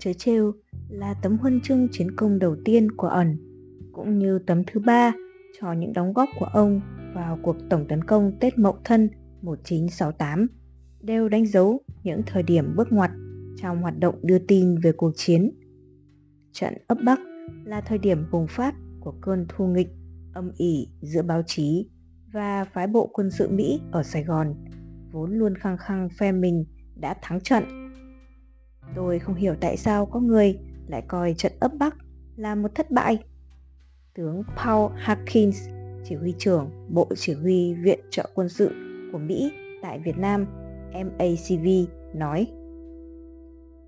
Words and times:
chớ 0.00 0.12
trêu 0.12 0.52
là 0.88 1.14
tấm 1.14 1.38
huân 1.38 1.60
chương 1.60 1.88
chiến 1.92 2.16
công 2.16 2.38
đầu 2.38 2.56
tiên 2.64 2.90
của 2.90 3.06
ẩn, 3.06 3.36
cũng 3.92 4.18
như 4.18 4.38
tấm 4.46 4.62
thứ 4.66 4.80
ba 4.80 5.12
cho 5.60 5.72
những 5.72 5.92
đóng 5.92 6.12
góp 6.12 6.28
của 6.38 6.46
ông 6.46 6.80
vào 7.14 7.38
cuộc 7.42 7.56
tổng 7.70 7.88
tấn 7.88 8.04
công 8.04 8.32
Tết 8.40 8.58
Mậu 8.58 8.78
Thân 8.84 9.10
1968 9.42 10.46
đều 11.00 11.28
đánh 11.28 11.46
dấu 11.46 11.80
những 12.02 12.22
thời 12.26 12.42
điểm 12.42 12.76
bước 12.76 12.92
ngoặt 12.92 13.10
trong 13.56 13.82
hoạt 13.82 13.98
động 13.98 14.14
đưa 14.22 14.38
tin 14.38 14.78
về 14.78 14.92
cuộc 14.92 15.12
chiến. 15.16 15.50
Trận 16.52 16.74
ấp 16.86 16.98
Bắc 17.04 17.18
là 17.64 17.80
thời 17.80 17.98
điểm 17.98 18.24
bùng 18.30 18.46
phát 18.46 18.74
của 19.00 19.14
cơn 19.20 19.46
thu 19.48 19.66
nghịch 19.66 19.88
âm 20.34 20.50
ỉ 20.56 20.88
giữa 21.00 21.22
báo 21.22 21.42
chí 21.46 21.88
và 22.32 22.64
phái 22.64 22.86
bộ 22.86 23.10
quân 23.12 23.30
sự 23.30 23.48
Mỹ 23.48 23.80
ở 23.90 24.02
Sài 24.02 24.24
Gòn, 24.24 24.54
vốn 25.12 25.32
luôn 25.32 25.54
khăng 25.54 25.76
khăng 25.78 26.08
phe 26.18 26.32
mình 26.32 26.64
đã 26.96 27.14
thắng 27.22 27.40
trận. 27.40 27.79
Tôi 28.94 29.18
không 29.18 29.34
hiểu 29.34 29.54
tại 29.60 29.76
sao 29.76 30.06
có 30.06 30.20
người 30.20 30.58
lại 30.86 31.02
coi 31.08 31.34
trận 31.34 31.52
ấp 31.60 31.72
Bắc 31.78 31.96
là 32.36 32.54
một 32.54 32.74
thất 32.74 32.90
bại. 32.90 33.18
Tướng 34.14 34.42
Paul 34.56 34.92
Hawkins, 35.06 35.70
chỉ 36.04 36.14
huy 36.14 36.34
trưởng 36.38 36.70
Bộ 36.88 37.08
Chỉ 37.16 37.32
huy 37.32 37.74
Viện 37.74 38.00
trợ 38.10 38.30
quân 38.34 38.48
sự 38.48 38.70
của 39.12 39.18
Mỹ 39.18 39.52
tại 39.82 39.98
Việt 39.98 40.18
Nam 40.18 40.46
MACV 40.92 41.66
nói 42.14 42.46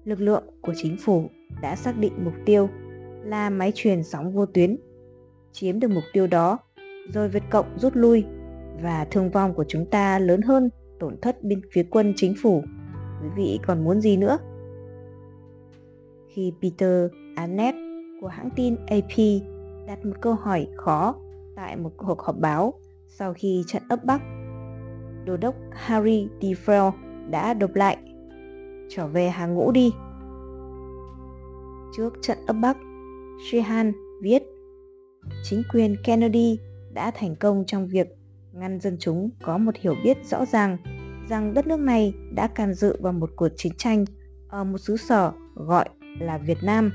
lực 0.05 0.21
lượng 0.21 0.45
của 0.61 0.73
chính 0.77 0.97
phủ 0.97 1.31
đã 1.63 1.77
xác 1.77 1.99
định 1.99 2.13
mục 2.25 2.35
tiêu 2.47 2.69
là 3.25 3.51
máy 3.51 3.73
truyền 3.75 4.03
sóng 4.03 4.33
vô 4.33 4.47
tuyến 4.47 4.77
chiếm 5.53 5.81
được 5.81 5.91
mục 5.91 6.05
tiêu 6.13 6.27
đó 6.27 6.59
rồi 7.13 7.29
Việt 7.29 7.43
Cộng 7.51 7.79
rút 7.79 7.97
lui 7.97 8.25
và 8.83 9.07
thương 9.11 9.31
vong 9.31 9.55
của 9.55 9.65
chúng 9.69 9.87
ta 9.87 10.19
lớn 10.19 10.43
hơn 10.43 10.71
tổn 11.01 11.17
thất 11.23 11.43
bên 11.43 11.61
phía 11.73 11.83
quân 11.91 12.13
chính 12.17 12.35
phủ. 12.43 12.63
Quý 13.23 13.29
vị 13.37 13.59
còn 13.67 13.85
muốn 13.85 14.01
gì 14.01 14.17
nữa? 14.17 14.39
Khi 16.35 16.53
Peter 16.63 17.11
Arnett 17.37 17.77
của 18.21 18.29
hãng 18.29 18.51
tin 18.57 18.77
AP 18.77 19.19
đặt 19.87 20.05
một 20.05 20.15
câu 20.21 20.35
hỏi 20.35 20.69
khó 20.77 21.15
tại 21.57 21.77
một 21.77 21.93
cuộc 21.97 22.21
họp 22.23 22.37
báo 22.39 22.75
sau 23.09 23.35
khi 23.35 23.65
trận 23.67 23.83
ấp 23.89 24.05
Bắc, 24.05 24.23
Đô 25.25 25.37
đốc 25.37 25.55
Harry 25.73 26.29
D. 26.41 26.71
Đã 27.31 27.55
đột 27.55 27.71
lại. 27.75 27.97
Trở 28.89 29.07
về 29.07 29.29
hàng 29.29 29.55
ngũ 29.55 29.73
đi. 29.73 29.93
Trước 31.97 32.15
trận 32.23 32.39
ấp 32.47 32.57
Bắc, 32.63 32.77
Sheehan 33.51 33.93
viết 34.23 34.43
chính 35.43 35.63
quyền 35.73 35.97
Kennedy 36.05 36.59
đã 36.93 37.11
thành 37.11 37.37
công 37.37 37.65
trong 37.67 37.87
việc 37.87 38.07
ngăn 38.53 38.81
dân 38.81 38.97
chúng 39.01 39.31
có 39.43 39.59
một 39.59 39.77
hiểu 39.77 39.95
biết 40.05 40.19
rõ 40.31 40.45
ràng 40.45 40.77
rằng 41.29 41.55
đất 41.55 41.67
nước 41.67 41.81
này 41.81 42.15
đã 42.35 42.47
can 42.47 42.75
dự 42.75 42.97
vào 43.01 43.13
một 43.13 43.31
cuộc 43.37 43.49
chiến 43.57 43.73
tranh 43.79 44.05
ở 44.49 44.65
một 44.65 44.79
xứ 44.79 44.97
sở 44.97 45.33
gọi 45.55 45.89
là 46.19 46.39
Việt 46.39 46.59
Nam. 46.63 46.93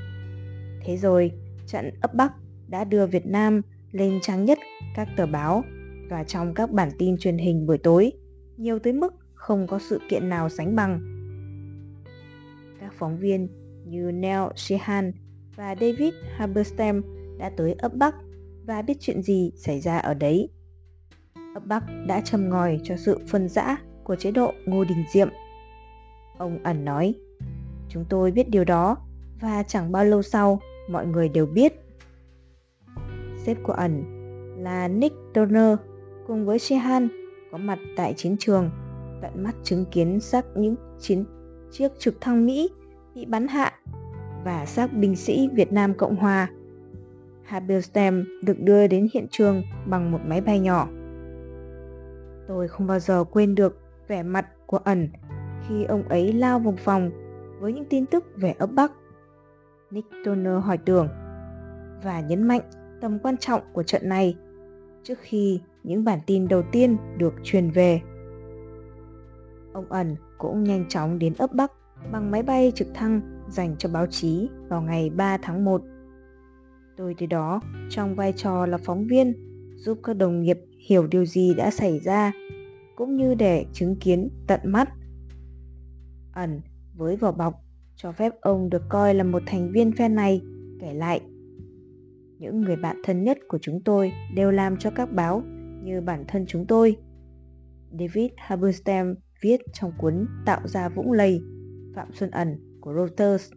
Thế 0.84 0.96
rồi, 0.96 1.32
trận 1.66 1.90
ấp 2.00 2.14
Bắc 2.14 2.32
đã 2.68 2.84
đưa 2.84 3.06
Việt 3.06 3.26
Nam 3.26 3.62
lên 3.92 4.18
trang 4.22 4.44
nhất 4.44 4.58
các 4.96 5.08
tờ 5.16 5.26
báo 5.26 5.64
và 6.10 6.24
trong 6.24 6.54
các 6.54 6.70
bản 6.70 6.90
tin 6.98 7.16
truyền 7.18 7.38
hình 7.38 7.66
buổi 7.66 7.78
tối, 7.78 8.12
nhiều 8.56 8.78
tới 8.78 8.92
mức 8.92 9.14
không 9.34 9.66
có 9.66 9.78
sự 9.78 10.00
kiện 10.08 10.28
nào 10.28 10.48
sánh 10.48 10.76
bằng. 10.76 11.00
Các 12.80 12.92
phóng 12.98 13.18
viên 13.18 13.48
như 13.84 14.10
Neil 14.12 14.42
Sheehan 14.56 15.12
và 15.56 15.74
David 15.80 16.14
Haberstam 16.36 17.02
đã 17.38 17.50
tới 17.56 17.72
ấp 17.72 17.94
Bắc 17.94 18.14
và 18.66 18.82
biết 18.82 18.96
chuyện 19.00 19.22
gì 19.22 19.52
xảy 19.56 19.80
ra 19.80 19.98
ở 19.98 20.14
đấy. 20.14 20.48
Ấp 21.54 21.66
Bắc 21.66 21.84
đã 22.06 22.20
châm 22.20 22.48
ngòi 22.48 22.80
cho 22.84 22.96
sự 22.96 23.18
phân 23.28 23.48
rã 23.48 23.76
của 24.04 24.16
chế 24.16 24.30
độ 24.30 24.52
Ngô 24.66 24.84
Đình 24.84 25.04
Diệm. 25.12 25.28
Ông 26.38 26.62
ẩn 26.62 26.84
nói, 26.84 27.14
chúng 27.88 28.04
tôi 28.08 28.30
biết 28.30 28.48
điều 28.48 28.64
đó 28.64 28.96
và 29.40 29.62
chẳng 29.62 29.92
bao 29.92 30.04
lâu 30.04 30.22
sau, 30.22 30.60
mọi 30.90 31.06
người 31.06 31.28
đều 31.28 31.46
biết. 31.46 31.72
Sếp 33.36 33.56
của 33.62 33.72
ẩn 33.72 34.04
là 34.58 34.88
Nick 34.88 35.16
Turner 35.34 35.78
cùng 36.26 36.46
với 36.46 36.58
Shehan 36.58 37.08
có 37.52 37.58
mặt 37.58 37.78
tại 37.96 38.14
chiến 38.16 38.36
trường, 38.38 38.70
tận 39.22 39.42
mắt 39.42 39.54
chứng 39.62 39.84
kiến 39.90 40.20
xác 40.20 40.46
những 40.54 40.76
chiến, 40.98 41.24
chiếc 41.70 41.88
trực 41.98 42.20
thăng 42.20 42.46
Mỹ 42.46 42.70
bị 43.14 43.24
bắn 43.24 43.48
hạ 43.48 43.72
và 44.44 44.66
xác 44.66 44.92
binh 44.92 45.16
sĩ 45.16 45.48
Việt 45.54 45.72
Nam 45.72 45.94
Cộng 45.94 46.16
Hòa. 46.16 46.50
Habelstam 47.44 48.24
được 48.42 48.60
đưa 48.60 48.86
đến 48.86 49.08
hiện 49.14 49.26
trường 49.30 49.62
bằng 49.86 50.10
một 50.10 50.18
máy 50.26 50.40
bay 50.40 50.60
nhỏ. 50.60 50.88
Tôi 52.48 52.68
không 52.68 52.86
bao 52.86 52.98
giờ 52.98 53.24
quên 53.24 53.54
được 53.54 53.80
vẻ 54.08 54.22
mặt 54.22 54.46
của 54.66 54.78
ẩn 54.78 55.08
khi 55.68 55.84
ông 55.84 56.02
ấy 56.08 56.32
lao 56.32 56.58
vào 56.58 56.74
phòng 56.78 57.10
với 57.60 57.72
những 57.72 57.84
tin 57.84 58.06
tức 58.06 58.24
về 58.36 58.54
ấp 58.58 58.66
Bắc. 58.66 58.92
Nick 59.90 60.08
Turner 60.24 60.62
hỏi 60.62 60.78
tưởng 60.78 61.08
và 62.02 62.20
nhấn 62.20 62.42
mạnh 62.42 62.60
tầm 63.00 63.18
quan 63.18 63.36
trọng 63.36 63.62
của 63.72 63.82
trận 63.82 64.08
này 64.08 64.36
trước 65.02 65.18
khi 65.20 65.60
những 65.82 66.04
bản 66.04 66.18
tin 66.26 66.48
đầu 66.48 66.62
tiên 66.72 66.96
được 67.16 67.34
truyền 67.42 67.70
về. 67.70 68.00
Ông 69.72 69.86
ẩn 69.88 70.16
cũng 70.38 70.64
nhanh 70.64 70.88
chóng 70.88 71.18
đến 71.18 71.34
ấp 71.38 71.52
Bắc 71.54 71.72
bằng 72.12 72.30
máy 72.30 72.42
bay 72.42 72.72
trực 72.74 72.88
thăng 72.94 73.20
dành 73.48 73.76
cho 73.78 73.88
báo 73.88 74.06
chí 74.06 74.48
vào 74.68 74.82
ngày 74.82 75.10
3 75.10 75.38
tháng 75.42 75.64
1. 75.64 75.82
Tôi 76.96 77.14
tới 77.18 77.26
đó 77.26 77.60
trong 77.90 78.14
vai 78.14 78.32
trò 78.32 78.66
là 78.66 78.78
phóng 78.78 79.06
viên, 79.06 79.34
giúp 79.76 79.98
các 80.02 80.16
đồng 80.16 80.40
nghiệp 80.40 80.58
hiểu 80.88 81.06
điều 81.06 81.24
gì 81.24 81.54
đã 81.54 81.70
xảy 81.70 81.98
ra, 81.98 82.32
cũng 82.96 83.16
như 83.16 83.34
để 83.34 83.66
chứng 83.72 83.96
kiến 83.96 84.28
tận 84.46 84.60
mắt. 84.64 84.88
Ẩn 86.32 86.60
với 86.94 87.16
vỏ 87.16 87.32
bọc 87.32 87.54
cho 87.98 88.12
phép 88.12 88.32
ông 88.40 88.70
được 88.70 88.82
coi 88.88 89.14
là 89.14 89.24
một 89.24 89.42
thành 89.46 89.70
viên 89.72 89.92
phe 89.92 90.08
này 90.08 90.40
kể 90.80 90.94
lại. 90.94 91.20
Những 92.38 92.60
người 92.60 92.76
bạn 92.76 92.96
thân 93.04 93.24
nhất 93.24 93.38
của 93.48 93.58
chúng 93.62 93.80
tôi 93.84 94.12
đều 94.34 94.50
làm 94.50 94.76
cho 94.76 94.90
các 94.90 95.12
báo 95.12 95.42
như 95.82 96.00
bản 96.00 96.24
thân 96.28 96.44
chúng 96.46 96.66
tôi. 96.66 96.96
David 97.90 98.30
Haberstam 98.36 99.14
viết 99.42 99.60
trong 99.72 99.92
cuốn 99.98 100.26
Tạo 100.46 100.60
ra 100.68 100.88
vũng 100.88 101.12
lầy 101.12 101.40
Phạm 101.94 102.12
Xuân 102.12 102.30
Ẩn 102.30 102.78
của 102.80 102.94
Reuters, 102.94 103.52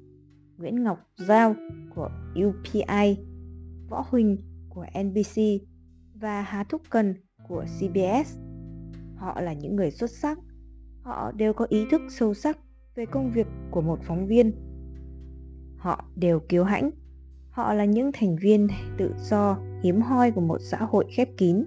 Nguyễn 0.58 0.84
Ngọc 0.84 0.98
Giao 1.18 1.56
của 1.96 2.10
UPI, 2.46 3.18
Võ 3.90 4.06
Huỳnh 4.10 4.38
của 4.70 4.86
NBC 5.04 5.42
và 6.14 6.42
Hà 6.42 6.64
Thúc 6.64 6.82
Cần 6.90 7.16
của 7.48 7.66
CBS. 7.80 8.38
Họ 9.16 9.42
là 9.42 9.54
những 9.54 9.76
người 9.76 9.92
xuất 9.92 10.10
sắc. 10.12 10.40
Họ 11.02 11.32
đều 11.32 11.54
có 11.54 11.66
ý 11.70 11.86
thức 11.92 12.02
sâu 12.10 12.34
sắc 12.34 12.58
về 12.96 13.06
công 13.06 13.32
việc 13.32 13.48
của 13.72 13.82
một 13.82 14.00
phóng 14.04 14.28
viên. 14.28 14.52
Họ 15.78 16.06
đều 16.16 16.40
kiêu 16.40 16.64
hãnh. 16.64 16.92
Họ 17.50 17.74
là 17.74 17.86
những 17.86 18.12
thành 18.14 18.36
viên 18.36 18.68
tự 18.98 19.14
do, 19.18 19.58
hiếm 19.84 20.02
hoi 20.02 20.32
của 20.32 20.42
một 20.42 20.58
xã 20.62 20.78
hội 20.78 21.06
khép 21.10 21.30
kín. 21.38 21.64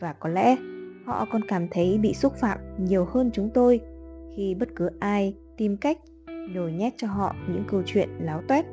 Và 0.00 0.12
có 0.12 0.28
lẽ 0.28 0.56
họ 1.06 1.26
còn 1.32 1.42
cảm 1.48 1.68
thấy 1.70 1.98
bị 1.98 2.14
xúc 2.14 2.32
phạm 2.40 2.58
nhiều 2.78 3.04
hơn 3.04 3.30
chúng 3.32 3.50
tôi 3.54 3.80
khi 4.36 4.54
bất 4.54 4.68
cứ 4.76 4.90
ai 5.00 5.34
tìm 5.56 5.76
cách 5.76 5.98
nhồi 6.50 6.72
nhét 6.72 6.92
cho 6.96 7.06
họ 7.06 7.34
những 7.48 7.64
câu 7.68 7.82
chuyện 7.86 8.08
láo 8.20 8.42
toét. 8.48 8.64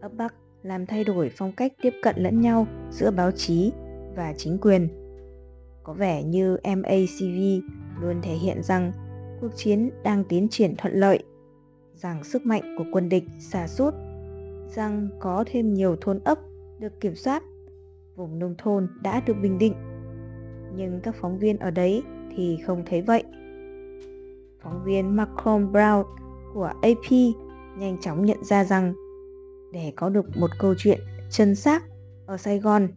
Ấp 0.00 0.12
Bắc 0.16 0.34
làm 0.62 0.86
thay 0.86 1.04
đổi 1.04 1.30
phong 1.36 1.52
cách 1.52 1.72
tiếp 1.82 1.92
cận 2.02 2.16
lẫn 2.18 2.40
nhau 2.40 2.66
giữa 2.90 3.10
báo 3.10 3.30
chí 3.30 3.72
và 4.16 4.34
chính 4.36 4.58
quyền. 4.58 4.88
Có 5.82 5.92
vẻ 5.92 6.22
như 6.22 6.56
MACV 6.64 7.64
luôn 8.00 8.22
thể 8.22 8.34
hiện 8.34 8.62
rằng 8.62 8.92
cuộc 9.40 9.50
chiến 9.56 9.90
đang 10.02 10.24
tiến 10.24 10.48
triển 10.50 10.74
thuận 10.78 10.94
lợi, 10.94 11.18
rằng 11.94 12.24
sức 12.24 12.46
mạnh 12.46 12.74
của 12.78 12.84
quân 12.92 13.08
địch 13.08 13.24
xa 13.38 13.68
sút, 13.68 13.94
rằng 14.74 15.08
có 15.20 15.44
thêm 15.46 15.74
nhiều 15.74 15.96
thôn 16.00 16.20
ấp 16.24 16.38
được 16.78 17.00
kiểm 17.00 17.14
soát, 17.14 17.42
vùng 18.16 18.38
nông 18.38 18.54
thôn 18.58 18.88
đã 19.02 19.20
được 19.26 19.34
bình 19.42 19.58
định. 19.58 19.74
Nhưng 20.76 21.00
các 21.02 21.14
phóng 21.20 21.38
viên 21.38 21.58
ở 21.58 21.70
đấy 21.70 22.02
thì 22.36 22.58
không 22.66 22.82
thấy 22.86 23.02
vậy. 23.02 23.22
Phóng 24.62 24.82
viên 24.84 25.16
Malcolm 25.16 25.72
Brown 25.72 26.04
của 26.54 26.72
AP 26.82 27.12
nhanh 27.78 28.00
chóng 28.00 28.24
nhận 28.26 28.44
ra 28.44 28.64
rằng 28.64 28.94
để 29.72 29.92
có 29.96 30.08
được 30.08 30.36
một 30.36 30.50
câu 30.58 30.74
chuyện 30.78 31.00
chân 31.30 31.54
xác 31.54 31.84
ở 32.26 32.36
Sài 32.36 32.58
Gòn 32.58 32.88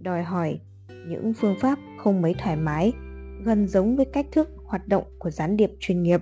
đòi 0.00 0.22
hỏi 0.22 0.60
những 1.06 1.32
phương 1.34 1.56
pháp 1.60 1.78
không 1.98 2.22
mấy 2.22 2.34
thoải 2.38 2.56
mái 2.56 2.92
gần 3.44 3.68
giống 3.68 3.96
với 3.96 4.06
cách 4.06 4.26
thức 4.32 4.48
hoạt 4.64 4.88
động 4.88 5.04
của 5.18 5.30
gián 5.30 5.56
điệp 5.56 5.70
chuyên 5.80 6.02
nghiệp. 6.02 6.20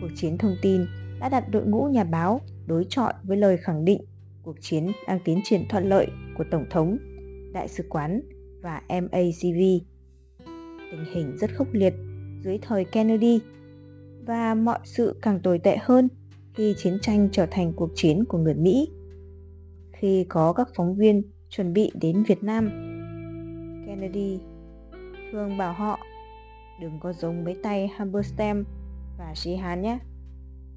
Cuộc 0.00 0.10
chiến 0.16 0.38
thông 0.38 0.56
tin 0.62 0.86
đã 1.20 1.28
đặt 1.28 1.44
đội 1.50 1.66
ngũ 1.66 1.84
nhà 1.84 2.04
báo 2.04 2.40
đối 2.66 2.86
chọi 2.88 3.12
với 3.24 3.36
lời 3.36 3.56
khẳng 3.56 3.84
định 3.84 4.00
cuộc 4.46 4.56
chiến 4.60 4.92
đang 5.06 5.18
tiến 5.24 5.40
triển 5.44 5.62
thuận 5.68 5.88
lợi 5.88 6.06
của 6.38 6.44
Tổng 6.50 6.64
thống, 6.70 6.98
Đại 7.52 7.68
sứ 7.68 7.84
quán 7.88 8.20
và 8.62 8.82
MACV. 8.88 9.60
Tình 10.90 11.04
hình 11.14 11.36
rất 11.36 11.54
khốc 11.54 11.68
liệt 11.72 11.94
dưới 12.42 12.58
thời 12.62 12.84
Kennedy 12.84 13.40
và 14.26 14.54
mọi 14.54 14.78
sự 14.84 15.16
càng 15.22 15.40
tồi 15.40 15.58
tệ 15.58 15.76
hơn 15.80 16.08
khi 16.54 16.74
chiến 16.76 16.98
tranh 17.02 17.28
trở 17.32 17.46
thành 17.50 17.72
cuộc 17.76 17.90
chiến 17.94 18.24
của 18.24 18.38
người 18.38 18.54
Mỹ. 18.54 18.88
Khi 19.92 20.26
có 20.28 20.52
các 20.52 20.68
phóng 20.74 20.96
viên 20.96 21.22
chuẩn 21.48 21.72
bị 21.72 21.90
đến 22.00 22.22
Việt 22.28 22.42
Nam, 22.42 22.68
Kennedy 23.86 24.38
thường 25.32 25.58
bảo 25.58 25.72
họ 25.72 25.98
đừng 26.80 27.00
có 27.00 27.12
giống 27.12 27.44
mấy 27.44 27.56
tay 27.62 27.88
Hamberstam 27.96 28.64
và 29.18 29.34
shihan 29.34 29.82
nhé. 29.82 29.98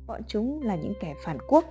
bọn 0.08 0.22
chúng 0.28 0.62
là 0.62 0.76
những 0.76 0.94
kẻ 1.00 1.16
phản 1.24 1.38
quốc. 1.48 1.66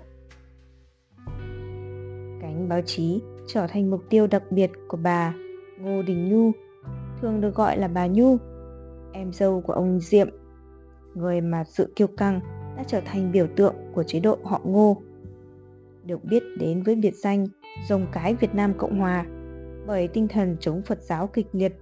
Cánh 2.40 2.66
báo 2.68 2.80
chí 2.82 3.20
trở 3.46 3.66
thành 3.66 3.90
mục 3.90 4.00
tiêu 4.10 4.26
đặc 4.26 4.42
biệt 4.50 4.70
của 4.88 4.96
bà 4.96 5.34
Ngô 5.80 6.02
Đình 6.02 6.28
Nhu, 6.28 6.52
thường 7.20 7.40
được 7.40 7.54
gọi 7.54 7.78
là 7.78 7.88
bà 7.88 8.06
Nhu, 8.06 8.36
em 9.12 9.32
dâu 9.32 9.60
của 9.60 9.72
ông 9.72 10.00
Diệm, 10.00 10.28
người 11.14 11.40
mà 11.40 11.64
sự 11.64 11.92
kiêu 11.96 12.06
căng 12.16 12.40
đã 12.76 12.84
trở 12.86 13.00
thành 13.00 13.32
biểu 13.32 13.46
tượng 13.56 13.74
của 13.94 14.02
chế 14.02 14.20
độ 14.20 14.38
họ 14.44 14.60
Ngô. 14.64 14.96
Được 16.04 16.24
biết 16.24 16.42
đến 16.58 16.82
với 16.82 16.94
biệt 16.94 17.14
danh 17.14 17.46
Rồng 17.88 18.06
cái 18.12 18.34
Việt 18.34 18.54
Nam 18.54 18.74
Cộng 18.78 18.98
Hòa 18.98 19.26
bởi 19.86 20.08
tinh 20.08 20.28
thần 20.28 20.56
chống 20.60 20.82
Phật 20.82 21.02
giáo 21.02 21.26
kịch 21.26 21.46
liệt 21.52 21.72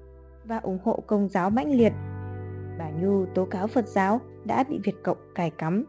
và 0.48 0.58
ủng 0.58 0.78
hộ 0.84 1.02
công 1.06 1.28
giáo 1.28 1.50
mãnh 1.50 1.70
liệt. 1.70 1.92
Bà 2.78 2.90
Nhu 2.90 3.26
tố 3.26 3.44
cáo 3.44 3.66
Phật 3.66 3.88
giáo 3.88 4.20
đã 4.44 4.64
bị 4.68 4.78
Việt 4.84 4.94
Cộng 5.04 5.18
cài 5.34 5.50
cắm. 5.50 5.84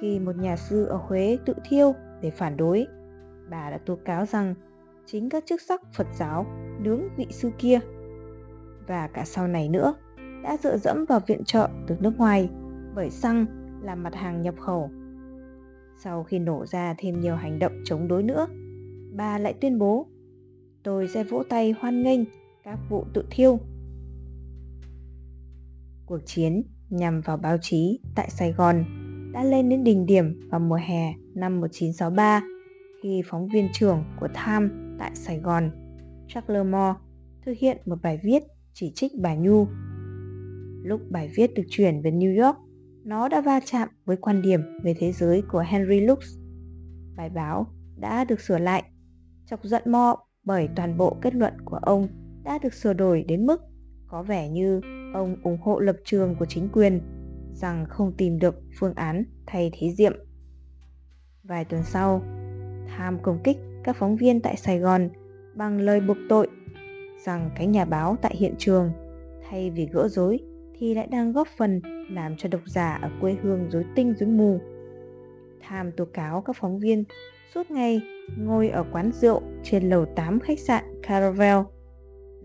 Khi 0.00 0.18
một 0.18 0.36
nhà 0.36 0.56
sư 0.56 0.84
ở 0.84 0.96
Huế 0.96 1.38
tự 1.46 1.54
thiêu 1.68 1.92
để 2.22 2.30
phản 2.30 2.56
đối, 2.56 2.86
bà 3.50 3.70
đã 3.70 3.78
tố 3.86 3.98
cáo 4.04 4.26
rằng 4.26 4.54
chính 5.06 5.28
các 5.28 5.46
chức 5.46 5.60
sắc 5.60 5.80
Phật 5.94 6.06
giáo 6.14 6.46
nướng 6.80 7.02
vị 7.16 7.26
sư 7.30 7.50
kia. 7.58 7.78
Và 8.86 9.06
cả 9.06 9.24
sau 9.24 9.48
này 9.48 9.68
nữa, 9.68 9.94
đã 10.42 10.56
dựa 10.56 10.76
dẫm 10.76 11.04
vào 11.04 11.20
viện 11.26 11.44
trợ 11.44 11.68
từ 11.86 11.96
nước 12.00 12.12
ngoài 12.18 12.50
bởi 12.94 13.10
xăng 13.10 13.46
là 13.82 13.94
mặt 13.94 14.14
hàng 14.14 14.42
nhập 14.42 14.54
khẩu. 14.60 14.90
Sau 15.96 16.24
khi 16.24 16.38
nổ 16.38 16.66
ra 16.66 16.94
thêm 16.98 17.20
nhiều 17.20 17.36
hành 17.36 17.58
động 17.58 17.72
chống 17.84 18.08
đối 18.08 18.22
nữa, 18.22 18.46
bà 19.12 19.38
lại 19.38 19.54
tuyên 19.60 19.78
bố 19.78 20.06
tôi 20.82 21.08
sẽ 21.08 21.24
vỗ 21.24 21.42
tay 21.48 21.74
hoan 21.80 22.02
nghênh 22.02 22.20
các 22.70 22.78
vụ 22.88 23.04
tự 23.14 23.24
thiêu. 23.30 23.58
Cuộc 26.06 26.18
chiến 26.26 26.62
nhằm 26.90 27.20
vào 27.20 27.36
báo 27.36 27.56
chí 27.60 28.00
tại 28.14 28.30
Sài 28.30 28.52
Gòn 28.52 28.84
đã 29.32 29.44
lên 29.44 29.68
đến 29.68 29.84
đỉnh 29.84 30.06
điểm 30.06 30.48
vào 30.50 30.60
mùa 30.60 30.78
hè 30.86 31.14
năm 31.34 31.60
1963 31.60 32.42
khi 33.02 33.22
phóng 33.26 33.48
viên 33.48 33.68
trưởng 33.72 34.04
của 34.20 34.28
Time 34.28 34.68
tại 34.98 35.10
Sài 35.14 35.38
Gòn, 35.38 35.70
Charles 36.28 36.66
Moore, 36.66 36.98
thực 37.46 37.56
hiện 37.58 37.78
một 37.86 37.96
bài 38.02 38.20
viết 38.22 38.42
chỉ 38.72 38.92
trích 38.94 39.12
bà 39.20 39.34
Nhu. 39.34 39.66
Lúc 40.82 41.00
bài 41.10 41.30
viết 41.36 41.54
được 41.54 41.64
chuyển 41.68 42.02
về 42.02 42.10
New 42.10 42.44
York, 42.44 42.56
nó 43.04 43.28
đã 43.28 43.40
va 43.40 43.60
chạm 43.64 43.88
với 44.04 44.16
quan 44.16 44.42
điểm 44.42 44.60
về 44.82 44.94
thế 44.98 45.12
giới 45.12 45.42
của 45.52 45.64
Henry 45.68 46.00
Lux. 46.00 46.38
Bài 47.16 47.30
báo 47.30 47.66
đã 47.96 48.24
được 48.24 48.40
sửa 48.40 48.58
lại, 48.58 48.82
chọc 49.46 49.64
giận 49.64 49.82
Moore 49.86 50.16
bởi 50.44 50.68
toàn 50.76 50.96
bộ 50.96 51.16
kết 51.22 51.34
luận 51.34 51.52
của 51.64 51.76
ông 51.76 52.08
đã 52.44 52.58
được 52.58 52.74
sửa 52.74 52.92
đổi 52.92 53.24
đến 53.28 53.46
mức 53.46 53.62
có 54.06 54.22
vẻ 54.22 54.48
như 54.48 54.80
ông 55.14 55.36
ủng 55.42 55.58
hộ 55.60 55.78
lập 55.78 55.96
trường 56.04 56.34
của 56.38 56.46
chính 56.46 56.68
quyền 56.72 57.00
rằng 57.54 57.86
không 57.88 58.12
tìm 58.16 58.38
được 58.38 58.62
phương 58.78 58.94
án 58.94 59.24
thay 59.46 59.70
thế 59.78 59.90
Diệm. 59.90 60.12
Vài 61.42 61.64
tuần 61.64 61.82
sau, 61.82 62.22
Tham 62.96 63.18
công 63.22 63.38
kích 63.44 63.56
các 63.84 63.96
phóng 63.96 64.16
viên 64.16 64.40
tại 64.40 64.56
Sài 64.56 64.78
Gòn 64.78 65.10
bằng 65.54 65.80
lời 65.80 66.00
buộc 66.00 66.16
tội 66.28 66.48
rằng 67.24 67.50
cái 67.56 67.66
nhà 67.66 67.84
báo 67.84 68.16
tại 68.22 68.34
hiện 68.36 68.54
trường 68.58 68.90
thay 69.48 69.70
vì 69.70 69.88
gỡ 69.92 70.08
rối 70.08 70.38
thì 70.78 70.94
lại 70.94 71.06
đang 71.06 71.32
góp 71.32 71.48
phần 71.56 71.80
làm 72.10 72.36
cho 72.36 72.48
độc 72.48 72.60
giả 72.66 72.98
ở 73.02 73.10
quê 73.20 73.36
hương 73.42 73.70
rối 73.70 73.84
tinh 73.94 74.14
rối 74.18 74.28
mù. 74.28 74.60
Tham 75.60 75.92
tố 75.92 76.04
cáo 76.04 76.42
các 76.42 76.56
phóng 76.60 76.78
viên 76.78 77.04
suốt 77.54 77.70
ngày 77.70 78.00
ngồi 78.38 78.68
ở 78.68 78.84
quán 78.92 79.12
rượu 79.12 79.42
trên 79.62 79.88
lầu 79.88 80.06
8 80.16 80.40
khách 80.40 80.58
sạn 80.58 80.84
Caravel 81.02 81.58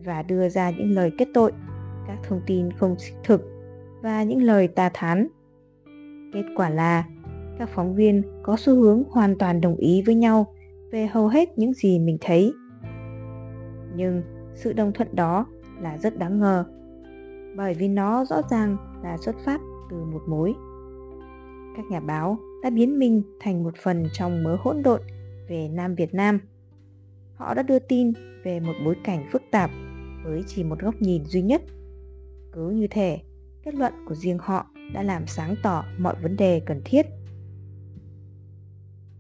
và 0.06 0.22
đưa 0.22 0.50
ra 0.50 0.70
những 0.70 0.92
lời 0.92 1.12
kết 1.18 1.28
tội, 1.34 1.52
các 2.08 2.18
thông 2.24 2.42
tin 2.46 2.72
không 2.72 2.96
thực 3.24 3.42
và 4.02 4.24
những 4.24 4.42
lời 4.42 4.68
tà 4.68 4.90
thán. 4.94 5.28
Kết 6.34 6.44
quả 6.56 6.70
là 6.70 7.04
các 7.60 7.70
phóng 7.70 7.96
viên 7.96 8.24
có 8.44 8.58
xu 8.58 8.76
hướng 8.76 9.04
hoàn 9.10 9.38
toàn 9.38 9.62
đồng 9.62 9.76
ý 9.76 10.04
với 10.06 10.16
nhau 10.16 10.54
về 10.92 11.08
hầu 11.08 11.28
hết 11.28 11.58
những 11.58 11.74
gì 11.74 12.00
mình 12.00 12.18
thấy. 12.22 12.54
Nhưng 13.96 14.22
sự 14.54 14.74
đồng 14.74 14.92
thuận 14.94 15.16
đó 15.16 15.46
là 15.82 15.98
rất 15.98 16.18
đáng 16.18 16.40
ngờ 16.40 16.66
bởi 17.56 17.74
vì 17.74 17.88
nó 17.88 18.26
rõ 18.26 18.42
ràng 18.50 18.78
là 19.04 19.18
xuất 19.18 19.36
phát 19.46 19.62
từ 19.90 19.98
một 19.98 20.22
mối. 20.28 20.54
Các 21.78 21.86
nhà 21.90 22.00
báo 22.00 22.38
đã 22.64 22.70
biến 22.70 23.00
mình 23.00 23.22
thành 23.40 23.64
một 23.64 23.74
phần 23.84 24.08
trong 24.14 24.44
mớ 24.44 24.58
hỗn 24.60 24.84
độn 24.84 25.02
về 25.50 25.70
Nam 25.74 25.96
Việt 25.96 26.14
Nam. 26.14 26.40
Họ 27.36 27.54
đã 27.54 27.64
đưa 27.64 27.80
tin 27.80 28.14
về 28.44 28.60
một 28.60 28.74
bối 28.86 28.96
cảnh 29.04 29.26
phức 29.32 29.42
tạp 29.52 29.70
với 30.26 30.44
chỉ 30.48 30.64
một 30.64 30.80
góc 30.80 30.96
nhìn 31.02 31.26
duy 31.26 31.42
nhất. 31.42 31.62
Cứ 32.52 32.70
như 32.70 32.88
thể 32.88 33.20
kết 33.64 33.76
luận 33.76 33.94
của 34.08 34.16
riêng 34.16 34.38
họ 34.42 34.66
đã 34.94 35.04
làm 35.04 35.28
sáng 35.28 35.56
tỏ 35.64 35.86
mọi 35.98 36.16
vấn 36.22 36.38
đề 36.38 36.62
cần 36.66 36.82
thiết. 36.86 37.06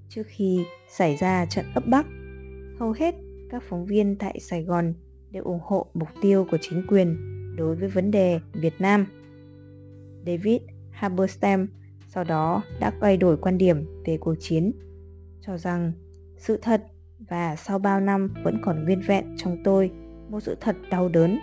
Trước 0.10 0.24
khi 0.26 0.66
xảy 0.90 1.18
ra 1.18 1.46
trận 1.46 1.66
ấp 1.74 1.84
Bắc, 1.88 2.06
hầu 2.80 2.92
hết 2.92 3.16
các 3.50 3.64
phóng 3.70 3.86
viên 3.86 4.16
tại 4.16 4.40
Sài 4.40 4.64
Gòn 4.64 4.94
đều 5.32 5.44
ủng 5.44 5.60
hộ 5.64 5.86
mục 5.94 6.10
tiêu 6.22 6.48
của 6.52 6.58
chính 6.62 6.88
quyền 6.88 7.18
đối 7.58 7.76
với 7.76 7.90
vấn 7.90 8.12
đề 8.12 8.40
Việt 8.54 8.74
Nam. 8.80 9.06
David 10.26 10.62
Haberstam 10.92 11.68
sau 12.08 12.24
đó 12.24 12.64
đã 12.80 12.92
quay 13.00 13.18
đổi 13.18 13.38
quan 13.38 13.58
điểm 13.58 14.04
về 14.06 14.18
cuộc 14.18 14.36
chiến, 14.40 14.72
cho 15.42 15.58
rằng 15.58 15.92
sự 16.38 16.60
thật 16.62 16.84
và 17.30 17.56
sau 17.56 17.80
bao 17.80 18.00
năm 18.00 18.34
vẫn 18.44 18.62
còn 18.62 18.84
nguyên 18.84 19.02
vẹn 19.08 19.36
trong 19.38 19.58
tôi 19.64 19.92
một 20.36 20.42
sự 20.42 20.56
thật 20.62 20.76
đau 20.90 21.10
đớn 21.10 21.40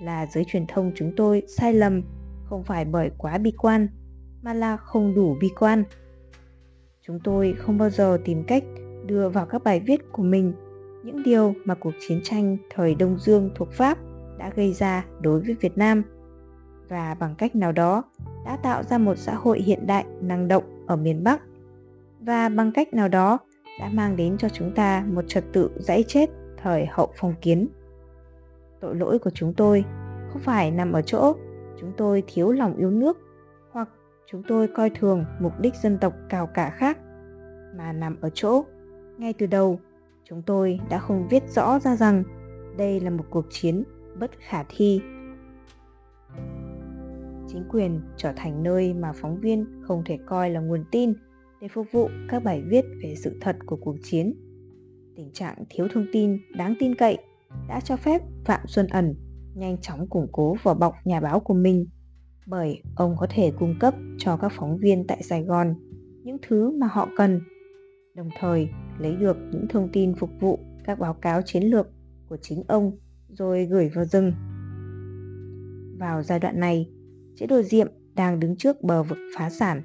là 0.00 0.26
giới 0.26 0.44
truyền 0.44 0.66
thông 0.66 0.92
chúng 0.94 1.12
tôi 1.16 1.42
sai 1.48 1.74
lầm 1.74 2.02
không 2.44 2.64
phải 2.64 2.84
bởi 2.84 3.10
quá 3.18 3.38
bi 3.38 3.52
quan, 3.58 3.88
mà 4.42 4.54
là 4.54 4.76
không 4.76 5.14
đủ 5.14 5.36
bi 5.40 5.48
quan. 5.58 5.84
Chúng 7.06 7.20
tôi 7.24 7.54
không 7.58 7.78
bao 7.78 7.90
giờ 7.90 8.18
tìm 8.24 8.44
cách 8.44 8.64
đưa 9.06 9.28
vào 9.28 9.46
các 9.46 9.64
bài 9.64 9.80
viết 9.80 10.00
của 10.12 10.22
mình, 10.22 10.52
những 11.04 11.22
điều 11.22 11.54
mà 11.64 11.74
cuộc 11.74 11.94
chiến 12.08 12.20
tranh 12.24 12.56
thời 12.70 12.94
đông 12.94 13.18
dương 13.18 13.50
thuộc 13.54 13.72
pháp 13.72 13.98
đã 14.38 14.50
gây 14.56 14.72
ra 14.72 15.04
đối 15.20 15.40
với 15.40 15.56
việt 15.60 15.78
nam. 15.78 16.02
Và 16.88 17.14
bằng 17.14 17.34
cách 17.38 17.56
nào 17.56 17.72
đó 17.72 18.02
đã 18.44 18.56
tạo 18.56 18.82
ra 18.82 18.98
một 18.98 19.18
xã 19.18 19.34
hội 19.34 19.60
hiện 19.60 19.86
đại 19.86 20.04
năng 20.20 20.48
động 20.48 20.86
ở 20.86 20.96
miền 20.96 21.24
bắc. 21.24 21.42
Và 22.20 22.48
bằng 22.48 22.72
cách 22.72 22.94
nào 22.94 23.08
đó 23.08 23.38
đã 23.80 23.90
mang 23.92 24.16
đến 24.16 24.38
cho 24.38 24.48
chúng 24.48 24.74
ta 24.74 25.04
một 25.12 25.24
trật 25.28 25.44
tự 25.52 25.70
dãy 25.76 26.04
chết 26.08 26.30
thời 26.62 26.86
hậu 26.86 27.12
phong 27.16 27.34
kiến 27.40 27.68
tội 28.80 28.94
lỗi 28.94 29.18
của 29.18 29.30
chúng 29.30 29.54
tôi. 29.54 29.84
Không 30.32 30.42
phải 30.42 30.70
nằm 30.70 30.92
ở 30.92 31.02
chỗ 31.02 31.36
chúng 31.80 31.92
tôi 31.96 32.22
thiếu 32.26 32.52
lòng 32.52 32.76
yêu 32.76 32.90
nước, 32.90 33.18
hoặc 33.70 33.88
chúng 34.26 34.42
tôi 34.48 34.68
coi 34.68 34.90
thường 34.90 35.24
mục 35.40 35.52
đích 35.60 35.74
dân 35.74 35.98
tộc 35.98 36.14
cao 36.28 36.48
cả 36.54 36.70
khác, 36.70 36.98
mà 37.76 37.92
nằm 37.92 38.16
ở 38.20 38.30
chỗ 38.34 38.64
ngay 39.18 39.32
từ 39.32 39.46
đầu, 39.46 39.80
chúng 40.24 40.42
tôi 40.42 40.80
đã 40.90 40.98
không 40.98 41.28
viết 41.28 41.42
rõ 41.48 41.78
ra 41.78 41.96
rằng 41.96 42.22
đây 42.78 43.00
là 43.00 43.10
một 43.10 43.24
cuộc 43.30 43.46
chiến 43.50 43.84
bất 44.18 44.30
khả 44.38 44.64
thi. 44.68 45.00
Chính 47.48 47.64
quyền 47.70 48.00
trở 48.16 48.32
thành 48.36 48.62
nơi 48.62 48.94
mà 48.94 49.12
phóng 49.12 49.40
viên 49.40 49.82
không 49.82 50.02
thể 50.06 50.18
coi 50.26 50.50
là 50.50 50.60
nguồn 50.60 50.84
tin 50.90 51.14
để 51.60 51.68
phục 51.68 51.86
vụ 51.92 52.08
các 52.28 52.44
bài 52.44 52.62
viết 52.66 52.84
về 53.02 53.14
sự 53.16 53.36
thật 53.40 53.56
của 53.66 53.76
cuộc 53.76 53.96
chiến. 54.02 54.34
Tình 55.16 55.30
trạng 55.32 55.64
thiếu 55.70 55.88
thông 55.94 56.06
tin 56.12 56.38
đáng 56.56 56.74
tin 56.78 56.94
cậy 56.94 57.18
đã 57.68 57.80
cho 57.80 57.96
phép 57.96 58.22
phạm 58.44 58.60
xuân 58.66 58.86
ẩn 58.86 59.14
nhanh 59.54 59.78
chóng 59.80 60.08
củng 60.08 60.26
cố 60.32 60.56
vỏ 60.62 60.74
bọc 60.74 60.94
nhà 61.04 61.20
báo 61.20 61.40
của 61.40 61.54
mình 61.54 61.86
bởi 62.46 62.82
ông 62.96 63.16
có 63.18 63.26
thể 63.30 63.52
cung 63.58 63.74
cấp 63.80 63.94
cho 64.18 64.36
các 64.36 64.52
phóng 64.56 64.78
viên 64.78 65.06
tại 65.06 65.22
Sài 65.22 65.42
Gòn 65.42 65.74
những 66.24 66.36
thứ 66.48 66.70
mà 66.70 66.86
họ 66.86 67.08
cần, 67.16 67.40
đồng 68.14 68.28
thời 68.40 68.68
lấy 68.98 69.16
được 69.16 69.36
những 69.52 69.66
thông 69.68 69.88
tin 69.92 70.14
phục 70.14 70.30
vụ 70.40 70.58
các 70.84 70.98
báo 70.98 71.14
cáo 71.14 71.42
chiến 71.42 71.62
lược 71.62 71.86
của 72.28 72.36
chính 72.42 72.62
ông 72.68 72.98
rồi 73.28 73.66
gửi 73.66 73.88
vào 73.94 74.04
rừng. 74.04 74.32
Vào 75.98 76.22
giai 76.22 76.38
đoạn 76.38 76.60
này, 76.60 76.90
chế 77.36 77.46
độ 77.46 77.62
Diệm 77.62 77.86
đang 78.14 78.40
đứng 78.40 78.56
trước 78.56 78.82
bờ 78.82 79.02
vực 79.02 79.18
phá 79.36 79.50
sản, 79.50 79.82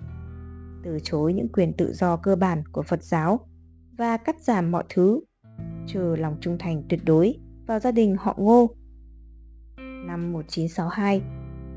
từ 0.84 0.98
chối 1.04 1.34
những 1.34 1.52
quyền 1.54 1.74
tự 1.74 1.94
do 1.94 2.18
cơ 2.18 2.36
bản 2.36 2.64
của 2.72 2.84
Phật 2.84 3.04
giáo 3.04 3.40
và 3.98 4.18
cắt 4.18 4.42
giảm 4.42 4.72
mọi 4.72 4.84
thứ, 4.90 5.20
trừ 5.88 6.16
lòng 6.20 6.38
trung 6.42 6.58
thành 6.60 6.84
tuyệt 6.90 7.00
đối 7.06 7.36
vào 7.68 7.80
gia 7.80 7.92
đình 7.92 8.16
họ 8.20 8.36
Ngô 8.38 8.70
năm 9.78 10.34
1962, 10.34 11.22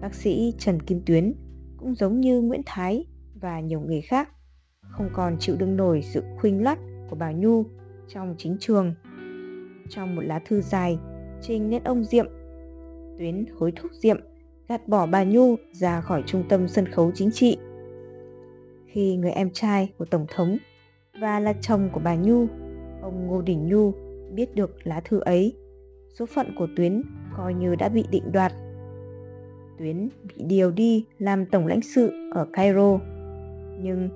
bác 0.01 0.15
sĩ 0.15 0.55
Trần 0.59 0.83
Kim 0.83 1.03
Tuyến 1.07 1.35
cũng 1.77 1.95
giống 1.95 2.21
như 2.21 2.41
Nguyễn 2.41 2.63
Thái 2.67 3.07
và 3.35 3.61
nhiều 3.61 3.81
người 3.81 4.01
khác 4.01 4.29
không 4.91 5.09
còn 5.13 5.37
chịu 5.41 5.57
đựng 5.57 5.77
nổi 5.77 6.03
sự 6.03 6.23
khuynh 6.41 6.63
lắt 6.63 6.79
của 7.11 7.17
bà 7.17 7.33
Nhu 7.33 7.65
trong 8.09 8.35
chính 8.39 8.57
trường. 8.61 8.95
Trong 9.89 10.17
một 10.17 10.23
lá 10.23 10.41
thư 10.47 10.61
dài 10.61 10.99
trình 11.41 11.71
lên 11.71 11.85
ông 11.85 12.05
Diệm, 12.05 12.27
Tuyến 13.19 13.45
hối 13.59 13.73
thúc 13.77 13.91
Diệm 13.93 14.21
gạt 14.69 14.89
bỏ 14.89 15.07
bà 15.07 15.25
Nhu 15.25 15.57
ra 15.73 16.01
khỏi 16.01 16.23
trung 16.27 16.45
tâm 16.49 16.69
sân 16.69 16.89
khấu 16.89 17.11
chính 17.15 17.31
trị. 17.31 17.57
Khi 18.87 19.17
người 19.17 19.31
em 19.31 19.51
trai 19.51 19.93
của 19.99 20.05
Tổng 20.05 20.27
thống 20.35 20.59
và 21.21 21.41
là 21.41 21.53
chồng 21.53 21.91
của 21.93 22.01
bà 22.05 22.15
Nhu, 22.15 22.47
ông 23.03 23.27
Ngô 23.27 23.43
Đình 23.43 23.69
Nhu 23.69 23.93
biết 24.35 24.55
được 24.55 24.87
lá 24.87 25.01
thư 25.01 25.21
ấy, 25.21 25.57
số 26.15 26.27
phận 26.27 26.55
của 26.59 26.67
Tuyến 26.77 27.03
coi 27.37 27.55
như 27.55 27.75
đã 27.75 27.89
bị 27.89 28.05
định 28.11 28.33
đoạt. 28.33 28.53
Tuyến 29.79 30.09
bị 30.29 30.45
điều 30.45 30.71
đi 30.71 31.05
làm 31.19 31.47
tổng 31.47 31.67
lãnh 31.67 31.83
sự 31.83 32.13
ở 32.35 32.47
Cairo. 32.53 32.99
nhưng 33.81 34.09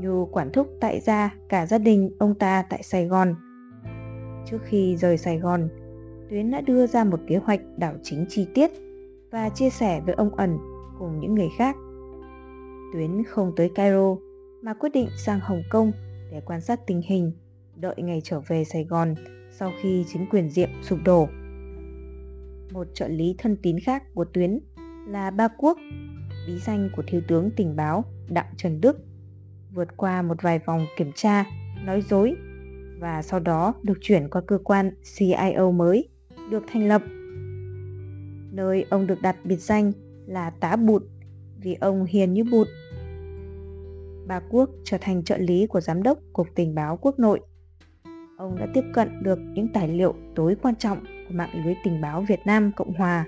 Nhu 0.00 0.26
quản 0.26 0.52
thúc 0.52 0.68
tại 0.80 1.00
gia 1.00 1.34
cả 1.48 1.66
gia 1.66 1.78
đình 1.78 2.10
ông 2.18 2.34
ta 2.34 2.64
tại 2.70 2.82
Sài 2.82 3.06
Gòn. 3.06 3.34
Trước 4.46 4.58
khi 4.64 4.96
rời 4.96 5.18
Sài 5.18 5.38
Gòn, 5.38 5.68
Tuyến 6.30 6.50
đã 6.50 6.60
đưa 6.60 6.86
ra 6.86 7.04
một 7.04 7.20
kế 7.26 7.36
hoạch 7.36 7.60
đảo 7.76 7.94
chính 8.02 8.26
chi 8.28 8.46
tiết 8.54 8.70
và 9.30 9.48
chia 9.48 9.70
sẻ 9.70 10.00
với 10.06 10.14
ông 10.14 10.34
ẩn 10.34 10.58
cùng 10.98 11.20
những 11.20 11.34
người 11.34 11.48
khác. 11.58 11.76
Tuyến 12.92 13.24
không 13.24 13.52
tới 13.56 13.70
Cairo 13.74 14.16
mà 14.62 14.74
quyết 14.74 14.90
định 14.92 15.08
sang 15.16 15.40
Hồng 15.40 15.62
Kông 15.70 15.92
để 16.32 16.40
quan 16.46 16.60
sát 16.60 16.86
tình 16.86 17.02
hình, 17.04 17.32
đợi 17.76 17.94
ngày 17.98 18.20
trở 18.24 18.40
về 18.40 18.64
Sài 18.64 18.84
Gòn 18.84 19.14
sau 19.58 19.72
khi 19.80 20.04
chính 20.08 20.26
quyền 20.30 20.50
Diệm 20.50 20.68
sụp 20.82 20.98
đổ. 21.04 21.28
Một 22.72 22.86
trợ 22.94 23.08
lý 23.08 23.34
thân 23.38 23.56
tín 23.62 23.80
khác 23.80 24.02
của 24.14 24.24
Tuyến 24.24 24.58
là 25.08 25.30
Ba 25.30 25.48
Quốc, 25.48 25.78
bí 26.46 26.58
danh 26.58 26.90
của 26.96 27.02
thiếu 27.06 27.20
tướng 27.28 27.50
tình 27.56 27.76
báo 27.76 28.04
Đặng 28.28 28.54
Trần 28.56 28.80
Đức, 28.80 28.96
vượt 29.74 29.96
qua 29.96 30.22
một 30.22 30.42
vài 30.42 30.58
vòng 30.58 30.86
kiểm 30.96 31.12
tra, 31.14 31.44
nói 31.84 32.02
dối 32.02 32.34
và 32.98 33.22
sau 33.22 33.40
đó 33.40 33.74
được 33.82 33.98
chuyển 34.00 34.28
qua 34.28 34.42
cơ 34.46 34.58
quan 34.64 34.90
CIO 35.16 35.70
mới 35.70 36.08
được 36.50 36.64
thành 36.72 36.88
lập. 36.88 37.02
Nơi 38.52 38.86
ông 38.90 39.06
được 39.06 39.22
đặt 39.22 39.36
biệt 39.44 39.60
danh 39.60 39.92
là 40.26 40.50
Tá 40.50 40.76
Bụt 40.76 41.02
vì 41.60 41.74
ông 41.74 42.04
hiền 42.04 42.32
như 42.32 42.44
bụt. 42.44 42.68
Bà 44.26 44.40
Quốc 44.50 44.70
trở 44.84 44.98
thành 45.00 45.24
trợ 45.24 45.36
lý 45.36 45.66
của 45.66 45.80
giám 45.80 46.02
đốc 46.02 46.18
Cục 46.32 46.46
Tình 46.54 46.74
báo 46.74 46.96
Quốc 46.96 47.18
nội. 47.18 47.40
Ông 48.36 48.56
đã 48.58 48.66
tiếp 48.74 48.84
cận 48.94 49.22
được 49.22 49.38
những 49.38 49.68
tài 49.72 49.88
liệu 49.88 50.14
tối 50.34 50.56
quan 50.62 50.76
trọng 50.76 50.98
của 51.00 51.34
mạng 51.34 51.64
lưới 51.64 51.74
tình 51.84 52.00
báo 52.00 52.24
Việt 52.28 52.40
Nam 52.44 52.72
Cộng 52.76 52.94
Hòa. 52.94 53.24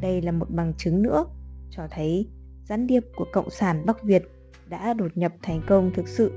Đây 0.00 0.22
là 0.22 0.32
một 0.32 0.50
bằng 0.50 0.72
chứng 0.76 1.02
nữa 1.02 1.24
cho 1.70 1.82
thấy 1.90 2.28
gián 2.64 2.86
điệp 2.86 3.04
của 3.16 3.26
Cộng 3.32 3.50
sản 3.50 3.82
Bắc 3.86 4.02
Việt 4.02 4.22
đã 4.68 4.94
đột 4.94 5.12
nhập 5.14 5.32
thành 5.42 5.60
công 5.66 5.90
thực 5.94 6.08
sự 6.08 6.32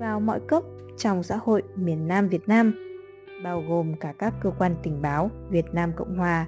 vào 0.00 0.20
mọi 0.20 0.40
cấp 0.48 0.62
trong 0.96 1.22
xã 1.22 1.36
hội 1.36 1.62
miền 1.76 2.08
Nam 2.08 2.28
Việt 2.28 2.48
Nam, 2.48 2.74
bao 3.44 3.62
gồm 3.68 3.94
cả 4.00 4.14
các 4.18 4.34
cơ 4.42 4.50
quan 4.58 4.76
tình 4.82 5.02
báo 5.02 5.30
Việt 5.50 5.66
Nam 5.72 5.92
Cộng 5.96 6.16
Hòa, 6.16 6.46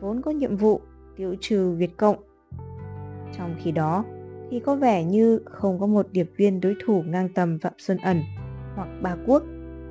vốn 0.00 0.22
có 0.22 0.30
nhiệm 0.30 0.56
vụ 0.56 0.80
tiêu 1.16 1.34
trừ 1.40 1.70
Việt 1.70 1.96
Cộng. 1.96 2.16
Trong 3.38 3.54
khi 3.62 3.72
đó, 3.72 4.04
thì 4.50 4.60
có 4.60 4.76
vẻ 4.76 5.04
như 5.04 5.40
không 5.44 5.80
có 5.80 5.86
một 5.86 6.06
điệp 6.12 6.30
viên 6.36 6.60
đối 6.60 6.74
thủ 6.84 7.02
ngang 7.06 7.28
tầm 7.28 7.58
Phạm 7.58 7.72
Xuân 7.78 7.98
Ẩn 7.98 8.22
hoặc 8.76 8.88
Ba 9.02 9.16
Quốc 9.26 9.42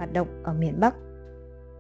hoạt 0.02 0.14
động 0.14 0.28
ở 0.44 0.54
miền 0.54 0.80
Bắc. 0.80 0.96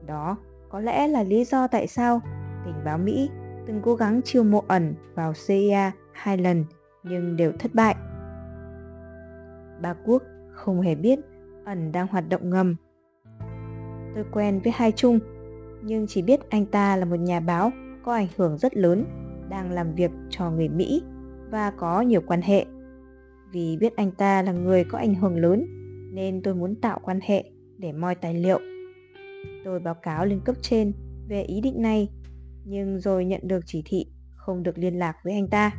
Đó 0.05 0.37
có 0.69 0.79
lẽ 0.79 1.07
là 1.07 1.23
lý 1.23 1.43
do 1.43 1.67
tại 1.67 1.87
sao 1.87 2.21
tình 2.65 2.75
báo 2.85 2.97
Mỹ 2.97 3.29
từng 3.67 3.81
cố 3.83 3.95
gắng 3.95 4.21
chiêu 4.21 4.43
mộ 4.43 4.63
ẩn 4.67 4.93
vào 5.15 5.33
CIA 5.47 5.91
hai 6.11 6.37
lần 6.37 6.65
nhưng 7.03 7.37
đều 7.37 7.51
thất 7.59 7.73
bại. 7.73 7.95
Ba 9.81 9.93
Quốc 10.05 10.23
không 10.51 10.81
hề 10.81 10.95
biết 10.95 11.19
ẩn 11.65 11.91
đang 11.91 12.07
hoạt 12.07 12.29
động 12.29 12.49
ngầm. 12.49 12.75
Tôi 14.15 14.25
quen 14.31 14.59
với 14.63 14.73
Hai 14.75 14.91
Trung, 14.91 15.19
nhưng 15.83 16.07
chỉ 16.07 16.21
biết 16.21 16.49
anh 16.49 16.65
ta 16.65 16.95
là 16.95 17.05
một 17.05 17.19
nhà 17.19 17.39
báo 17.39 17.71
có 18.03 18.13
ảnh 18.13 18.27
hưởng 18.37 18.57
rất 18.57 18.77
lớn, 18.77 19.05
đang 19.49 19.71
làm 19.71 19.95
việc 19.95 20.11
cho 20.29 20.51
người 20.51 20.69
Mỹ 20.69 21.03
và 21.51 21.71
có 21.71 22.01
nhiều 22.01 22.21
quan 22.27 22.41
hệ. 22.41 22.65
Vì 23.51 23.77
biết 23.77 23.95
anh 23.95 24.11
ta 24.11 24.41
là 24.41 24.51
người 24.51 24.83
có 24.83 24.97
ảnh 24.97 25.15
hưởng 25.15 25.35
lớn, 25.35 25.65
nên 26.13 26.41
tôi 26.41 26.55
muốn 26.55 26.75
tạo 26.75 26.99
quan 27.03 27.19
hệ 27.23 27.50
để 27.81 27.91
moi 27.91 28.15
tài 28.15 28.33
liệu. 28.33 28.59
Tôi 29.65 29.79
báo 29.79 29.93
cáo 29.93 30.25
lên 30.25 30.41
cấp 30.45 30.55
trên 30.61 30.93
về 31.27 31.41
ý 31.41 31.61
định 31.61 31.81
này, 31.81 32.09
nhưng 32.65 32.99
rồi 32.99 33.25
nhận 33.25 33.41
được 33.43 33.59
chỉ 33.65 33.83
thị 33.85 34.05
không 34.35 34.63
được 34.63 34.77
liên 34.77 34.99
lạc 34.99 35.15
với 35.23 35.33
anh 35.33 35.47
ta. 35.47 35.71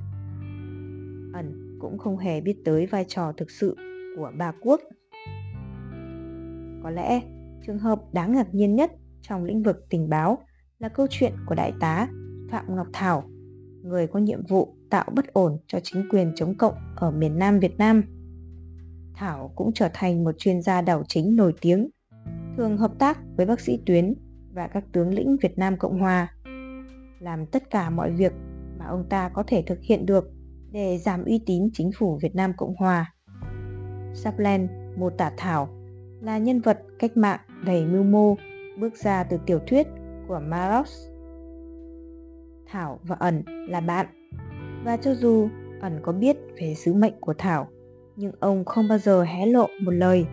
Ẩn 1.33 1.79
cũng 1.81 1.99
không 1.99 2.19
hề 2.19 2.41
biết 2.41 2.57
tới 2.65 2.87
vai 2.87 3.05
trò 3.09 3.33
thực 3.37 3.51
sự 3.51 3.77
của 4.17 4.33
bà 4.39 4.53
quốc. 4.63 4.81
Có 6.83 6.91
lẽ 6.91 7.21
trường 7.67 7.79
hợp 7.79 8.01
đáng 8.13 8.33
ngạc 8.33 8.55
nhiên 8.55 8.77
nhất 8.77 8.93
trong 9.23 9.45
lĩnh 9.45 9.63
vực 9.63 9.87
tình 9.91 10.09
báo 10.09 10.39
là 10.79 10.89
câu 10.89 11.07
chuyện 11.11 11.33
của 11.47 11.55
đại 11.55 11.73
tá 11.81 12.09
Phạm 12.51 12.77
Ngọc 12.77 12.87
Thảo, 12.93 13.25
người 13.83 14.07
có 14.07 14.19
nhiệm 14.19 14.47
vụ 14.49 14.75
tạo 14.91 15.05
bất 15.15 15.33
ổn 15.33 15.59
cho 15.67 15.79
chính 15.83 16.09
quyền 16.11 16.33
chống 16.37 16.55
cộng 16.55 16.75
ở 16.97 17.11
miền 17.11 17.39
Nam 17.39 17.59
Việt 17.59 17.79
Nam. 17.79 18.03
Thảo 19.15 19.53
cũng 19.55 19.73
trở 19.73 19.89
thành 19.95 20.25
một 20.25 20.33
chuyên 20.39 20.63
gia 20.63 20.81
đảo 20.81 21.03
chính 21.09 21.37
nổi 21.37 21.55
tiếng, 21.61 21.89
thường 22.57 22.77
hợp 22.77 22.93
tác 22.99 23.19
với 23.37 23.47
bác 23.47 23.61
sĩ 23.61 23.79
Tuyến 23.87 24.15
và 24.53 24.69
các 24.69 24.85
tướng 24.93 25.15
lĩnh 25.15 25.37
Việt 25.43 25.59
Nam 25.59 25.77
Cộng 25.79 26.01
Hòa, 26.01 26.35
làm 27.21 27.47
tất 27.47 27.71
cả 27.71 27.91
mọi 27.91 28.11
việc 28.11 28.33
mà 28.79 28.87
ông 28.87 29.05
ta 29.09 29.29
có 29.29 29.45
thể 29.47 29.63
thực 29.67 29.81
hiện 29.81 30.07
được 30.07 30.31
để 30.73 30.99
giảm 30.99 31.25
uy 31.25 31.41
tín 31.47 31.71
chính 31.73 31.91
phủ 31.99 32.19
Việt 32.23 32.35
Nam 32.35 32.53
Cộng 32.57 32.75
Hòa. 32.77 33.15
Saplen 34.15 34.69
mô 34.97 35.11
tả 35.11 35.33
Thảo 35.37 35.69
là 36.21 36.39
nhân 36.39 36.61
vật 36.61 36.79
cách 36.99 37.17
mạng 37.17 37.41
đầy 37.67 37.87
mưu 37.87 38.03
mô 38.03 38.37
bước 38.81 38.97
ra 38.97 39.25
từ 39.25 39.39
tiểu 39.47 39.61
thuyết 39.67 39.87
của 40.29 40.41
Maros. 40.45 41.09
Thảo 42.67 43.01
và 43.03 43.17
ẩn 43.19 43.43
là 43.69 43.81
bạn 43.81 44.07
và 44.85 44.97
cho 44.97 45.15
dù 45.15 45.49
ẩn 45.81 46.01
có 46.03 46.13
biết 46.13 46.37
về 46.61 46.75
sứ 46.75 46.95
mệnh 46.95 47.15
của 47.21 47.35
Thảo 47.39 47.69
nhưng 48.17 48.33
ông 48.41 48.65
không 48.65 48.89
bao 48.89 48.99
giờ 48.99 49.23
hé 49.23 49.47
lộ 49.47 49.67
một 49.83 49.91
lời 49.91 50.27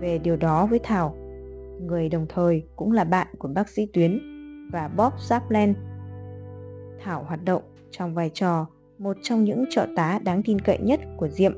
về 0.00 0.18
điều 0.18 0.36
đó 0.36 0.66
với 0.66 0.78
Thảo 0.78 1.16
người 1.80 2.08
đồng 2.08 2.26
thời 2.28 2.62
cũng 2.76 2.92
là 2.92 3.04
bạn 3.04 3.26
của 3.38 3.48
bác 3.48 3.68
sĩ 3.68 3.86
Tuyến 3.92 4.20
và 4.72 4.88
Bob 4.88 5.12
Zaplan. 5.28 5.74
Thảo 7.00 7.24
hoạt 7.24 7.44
động 7.44 7.62
trong 7.90 8.14
vai 8.14 8.30
trò 8.34 8.66
một 8.98 9.16
trong 9.22 9.44
những 9.44 9.64
trợ 9.70 9.86
tá 9.96 10.18
đáng 10.24 10.42
tin 10.42 10.58
cậy 10.58 10.78
nhất 10.78 11.00
của 11.16 11.28
Diệm 11.28 11.52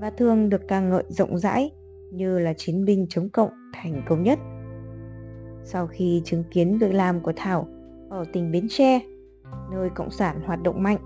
và 0.00 0.10
thường 0.10 0.48
được 0.48 0.68
ca 0.68 0.80
ngợi 0.80 1.04
rộng 1.08 1.38
rãi 1.38 1.70
như 2.12 2.38
là 2.38 2.52
chiến 2.56 2.84
binh 2.84 3.06
chống 3.08 3.28
cộng 3.28 3.50
thành 3.74 4.02
công 4.08 4.22
nhất. 4.22 4.38
Sau 5.64 5.86
khi 5.86 6.22
chứng 6.24 6.44
kiến 6.50 6.78
việc 6.78 6.92
làm 6.94 7.20
của 7.20 7.32
Thảo 7.36 7.68
ở 8.10 8.24
tỉnh 8.32 8.52
Bến 8.52 8.66
Tre, 8.70 9.00
nơi 9.72 9.90
Cộng 9.94 10.10
sản 10.10 10.40
hoạt 10.46 10.62
động 10.62 10.82
mạnh, 10.82 10.98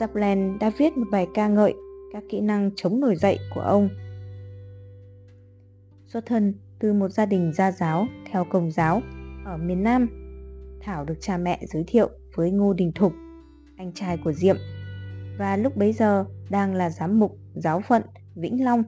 Zaplan 0.00 0.58
đã 0.58 0.70
viết 0.78 0.96
một 0.96 1.06
bài 1.10 1.26
ca 1.34 1.48
ngợi 1.48 1.74
các 2.14 2.22
kỹ 2.30 2.40
năng 2.40 2.70
chống 2.76 3.00
nổi 3.00 3.16
dậy 3.16 3.38
của 3.54 3.60
ông. 3.60 3.88
Xuất 6.06 6.26
thân 6.26 6.54
từ 6.78 6.92
một 6.92 7.08
gia 7.08 7.26
đình 7.26 7.52
gia 7.52 7.72
giáo 7.72 8.06
theo 8.30 8.44
công 8.50 8.70
giáo 8.70 9.02
ở 9.44 9.56
miền 9.56 9.82
Nam, 9.82 10.08
Thảo 10.80 11.04
được 11.04 11.14
cha 11.20 11.36
mẹ 11.36 11.60
giới 11.72 11.84
thiệu 11.86 12.10
với 12.34 12.50
Ngô 12.50 12.72
Đình 12.72 12.92
Thục, 12.94 13.12
anh 13.76 13.92
trai 13.94 14.18
của 14.24 14.32
Diệm, 14.32 14.56
và 15.38 15.56
lúc 15.56 15.76
bấy 15.76 15.92
giờ 15.92 16.24
đang 16.50 16.74
là 16.74 16.90
giám 16.90 17.20
mục 17.20 17.38
giáo 17.54 17.80
phận 17.88 18.02
Vĩnh 18.34 18.64
Long. 18.64 18.82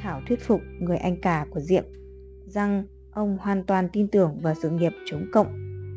Thảo 0.00 0.20
thuyết 0.28 0.40
phục 0.42 0.60
người 0.80 0.96
anh 0.96 1.20
cả 1.20 1.46
của 1.50 1.60
Diệm 1.60 1.84
rằng 2.46 2.84
ông 3.10 3.38
hoàn 3.40 3.64
toàn 3.64 3.88
tin 3.92 4.08
tưởng 4.08 4.38
vào 4.42 4.54
sự 4.62 4.70
nghiệp 4.70 4.92
chống 5.06 5.26
cộng 5.32 5.46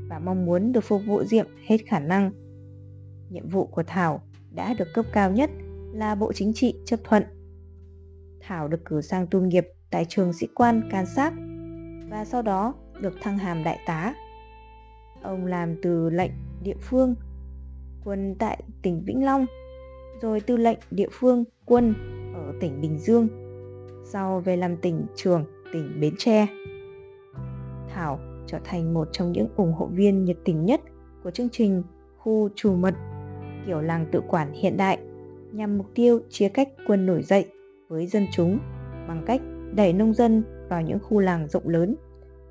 và 0.09 0.19
mong 0.19 0.45
muốn 0.45 0.71
được 0.71 0.83
phục 0.83 1.01
vụ 1.07 1.23
Diệm 1.23 1.45
hết 1.67 1.77
khả 1.87 1.99
năng. 1.99 2.31
Nhiệm 3.29 3.49
vụ 3.49 3.65
của 3.65 3.83
Thảo 3.87 4.21
đã 4.51 4.73
được 4.73 4.87
cấp 4.93 5.05
cao 5.13 5.31
nhất 5.31 5.49
là 5.93 6.15
Bộ 6.15 6.33
Chính 6.33 6.53
trị 6.53 6.75
chấp 6.85 6.99
thuận. 7.03 7.23
Thảo 8.39 8.67
được 8.67 8.85
cử 8.85 9.01
sang 9.01 9.27
tu 9.31 9.41
nghiệp 9.41 9.67
tại 9.89 10.05
trường 10.09 10.33
sĩ 10.33 10.47
quan 10.55 10.89
can 10.91 11.05
sát 11.05 11.33
và 12.09 12.25
sau 12.25 12.41
đó 12.41 12.73
được 13.01 13.13
thăng 13.21 13.37
hàm 13.37 13.63
đại 13.63 13.79
tá. 13.85 14.13
Ông 15.21 15.45
làm 15.45 15.75
từ 15.81 16.09
lệnh 16.09 16.31
địa 16.63 16.77
phương 16.81 17.15
quân 18.03 18.35
tại 18.39 18.63
tỉnh 18.81 19.03
Vĩnh 19.05 19.25
Long, 19.25 19.45
rồi 20.21 20.41
tư 20.41 20.57
lệnh 20.57 20.79
địa 20.91 21.07
phương 21.11 21.43
quân 21.65 21.93
ở 22.35 22.53
tỉnh 22.61 22.81
Bình 22.81 22.97
Dương, 22.99 23.27
sau 24.05 24.39
về 24.39 24.57
làm 24.57 24.77
tỉnh 24.77 25.05
trường 25.15 25.45
tỉnh 25.73 25.99
Bến 26.01 26.13
Tre. 26.17 26.47
Thảo 27.87 28.19
trở 28.47 28.59
thành 28.63 28.93
một 28.93 29.07
trong 29.11 29.31
những 29.31 29.47
ủng 29.55 29.73
hộ 29.73 29.85
viên 29.85 30.25
nhiệt 30.25 30.37
tình 30.45 30.65
nhất 30.65 30.81
của 31.23 31.31
chương 31.31 31.49
trình 31.51 31.83
khu 32.17 32.49
trù 32.55 32.75
mật 32.75 32.93
kiểu 33.65 33.81
làng 33.81 34.05
tự 34.11 34.21
quản 34.27 34.53
hiện 34.53 34.77
đại 34.77 34.97
nhằm 35.51 35.77
mục 35.77 35.87
tiêu 35.95 36.19
chia 36.29 36.49
cách 36.49 36.69
quân 36.87 37.05
nổi 37.05 37.23
dậy 37.23 37.51
với 37.87 38.07
dân 38.07 38.27
chúng 38.33 38.59
bằng 39.07 39.23
cách 39.25 39.41
đẩy 39.75 39.93
nông 39.93 40.13
dân 40.13 40.43
vào 40.69 40.81
những 40.81 40.99
khu 40.99 41.19
làng 41.19 41.47
rộng 41.47 41.69
lớn, 41.69 41.95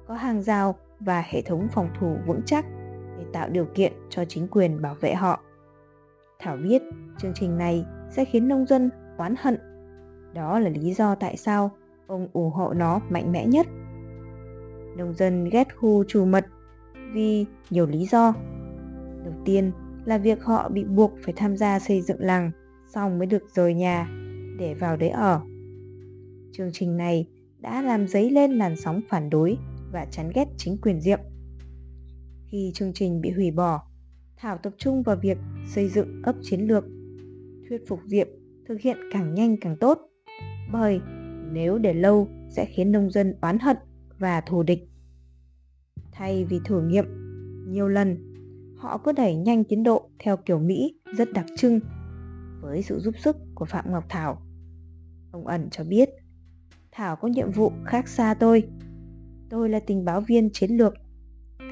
có 0.06 0.14
hàng 0.14 0.42
rào 0.42 0.76
và 1.00 1.24
hệ 1.26 1.42
thống 1.42 1.68
phòng 1.72 1.88
thủ 2.00 2.16
vững 2.26 2.40
chắc 2.46 2.64
để 3.18 3.24
tạo 3.32 3.48
điều 3.48 3.66
kiện 3.74 3.92
cho 4.10 4.24
chính 4.24 4.48
quyền 4.48 4.82
bảo 4.82 4.94
vệ 5.00 5.14
họ. 5.14 5.40
Thảo 6.38 6.56
biết 6.56 6.82
chương 7.18 7.32
trình 7.34 7.58
này 7.58 7.84
sẽ 8.10 8.24
khiến 8.24 8.48
nông 8.48 8.66
dân 8.66 8.90
oán 9.16 9.34
hận. 9.38 9.58
Đó 10.34 10.58
là 10.58 10.68
lý 10.68 10.94
do 10.94 11.14
tại 11.14 11.36
sao 11.36 11.70
ông 12.06 12.28
ủng 12.32 12.50
hộ 12.50 12.72
nó 12.72 13.00
mạnh 13.08 13.32
mẽ 13.32 13.46
nhất. 13.46 13.66
Nông 14.96 15.14
dân 15.14 15.44
ghét 15.44 15.76
khu 15.76 16.04
trù 16.04 16.24
mật 16.24 16.46
vì 17.12 17.46
nhiều 17.70 17.86
lý 17.86 18.06
do. 18.06 18.34
Đầu 19.24 19.34
tiên 19.44 19.72
là 20.04 20.18
việc 20.18 20.44
họ 20.44 20.68
bị 20.68 20.84
buộc 20.84 21.12
phải 21.24 21.34
tham 21.36 21.56
gia 21.56 21.78
xây 21.78 22.00
dựng 22.02 22.20
làng 22.20 22.50
xong 22.96 23.18
mới 23.18 23.26
được 23.26 23.42
rời 23.54 23.74
nhà 23.74 24.08
để 24.58 24.74
vào 24.74 24.96
đấy 24.96 25.08
ở. 25.08 25.40
Chương 26.52 26.70
trình 26.72 26.96
này 26.96 27.26
đã 27.58 27.82
làm 27.82 28.08
dấy 28.08 28.30
lên 28.30 28.52
làn 28.52 28.76
sóng 28.76 29.00
phản 29.08 29.30
đối 29.30 29.56
và 29.92 30.04
chán 30.10 30.30
ghét 30.34 30.44
chính 30.56 30.78
quyền 30.82 31.00
Diệm. 31.00 31.18
Khi 32.46 32.70
chương 32.74 32.92
trình 32.92 33.20
bị 33.20 33.30
hủy 33.30 33.50
bỏ, 33.50 33.82
Thảo 34.36 34.58
tập 34.58 34.72
trung 34.78 35.02
vào 35.02 35.16
việc 35.16 35.38
xây 35.66 35.88
dựng 35.88 36.22
ấp 36.22 36.36
chiến 36.42 36.60
lược, 36.60 36.84
thuyết 37.68 37.82
phục 37.88 38.00
Diệm 38.06 38.28
thực 38.68 38.80
hiện 38.80 38.96
càng 39.12 39.34
nhanh 39.34 39.56
càng 39.60 39.76
tốt. 39.76 39.98
bởi 40.72 41.00
nếu 41.52 41.78
để 41.78 41.94
lâu 41.94 42.28
sẽ 42.50 42.64
khiến 42.64 42.92
nông 42.92 43.10
dân 43.10 43.34
oán 43.40 43.58
hận 43.58 43.76
và 44.18 44.40
thù 44.40 44.62
địch. 44.62 44.88
Thay 46.12 46.44
vì 46.44 46.60
thử 46.64 46.82
nghiệm 46.82 47.04
nhiều 47.68 47.88
lần, 47.88 48.32
họ 48.76 48.98
cứ 48.98 49.12
đẩy 49.12 49.36
nhanh 49.36 49.64
tiến 49.64 49.82
độ 49.82 50.08
theo 50.18 50.36
kiểu 50.36 50.58
Mỹ 50.58 50.94
rất 51.16 51.32
đặc 51.32 51.46
trưng 51.56 51.80
với 52.66 52.82
sự 52.82 52.98
giúp 53.00 53.14
sức 53.18 53.36
của 53.54 53.64
Phạm 53.64 53.92
Ngọc 53.92 54.04
Thảo. 54.08 54.42
Ông 55.32 55.46
ẩn 55.46 55.68
cho 55.70 55.84
biết, 55.84 56.08
Thảo 56.92 57.16
có 57.16 57.28
nhiệm 57.28 57.50
vụ 57.50 57.72
khác 57.84 58.08
xa 58.08 58.34
tôi. 58.34 58.68
Tôi 59.50 59.68
là 59.68 59.80
tình 59.80 60.04
báo 60.04 60.20
viên 60.20 60.50
chiến 60.52 60.70
lược. 60.70 60.94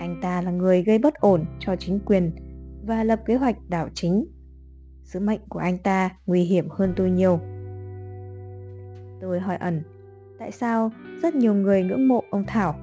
Anh 0.01 0.19
ta 0.23 0.43
là 0.43 0.51
người 0.51 0.83
gây 0.83 0.99
bất 0.99 1.15
ổn 1.15 1.45
cho 1.61 1.77
chính 1.77 1.99
quyền 2.07 2.33
và 2.87 3.05
lập 3.05 3.21
kế 3.27 3.35
hoạch 3.35 3.57
đảo 3.69 3.89
chính. 3.95 4.27
Sứ 5.05 5.21
mệnh 5.21 5.41
của 5.49 5.59
anh 5.59 5.79
ta 5.79 6.11
nguy 6.27 6.43
hiểm 6.43 6.69
hơn 6.71 6.93
tôi 6.97 7.11
nhiều. 7.11 7.41
Tôi 9.21 9.41
hỏi 9.41 9.57
ẩn, 9.57 9.83
tại 10.39 10.53
sao 10.53 10.93
rất 11.23 11.35
nhiều 11.35 11.55
người 11.55 11.83
ngưỡng 11.83 12.09
mộ 12.09 12.23
ông 12.31 12.45
Thảo? 12.47 12.75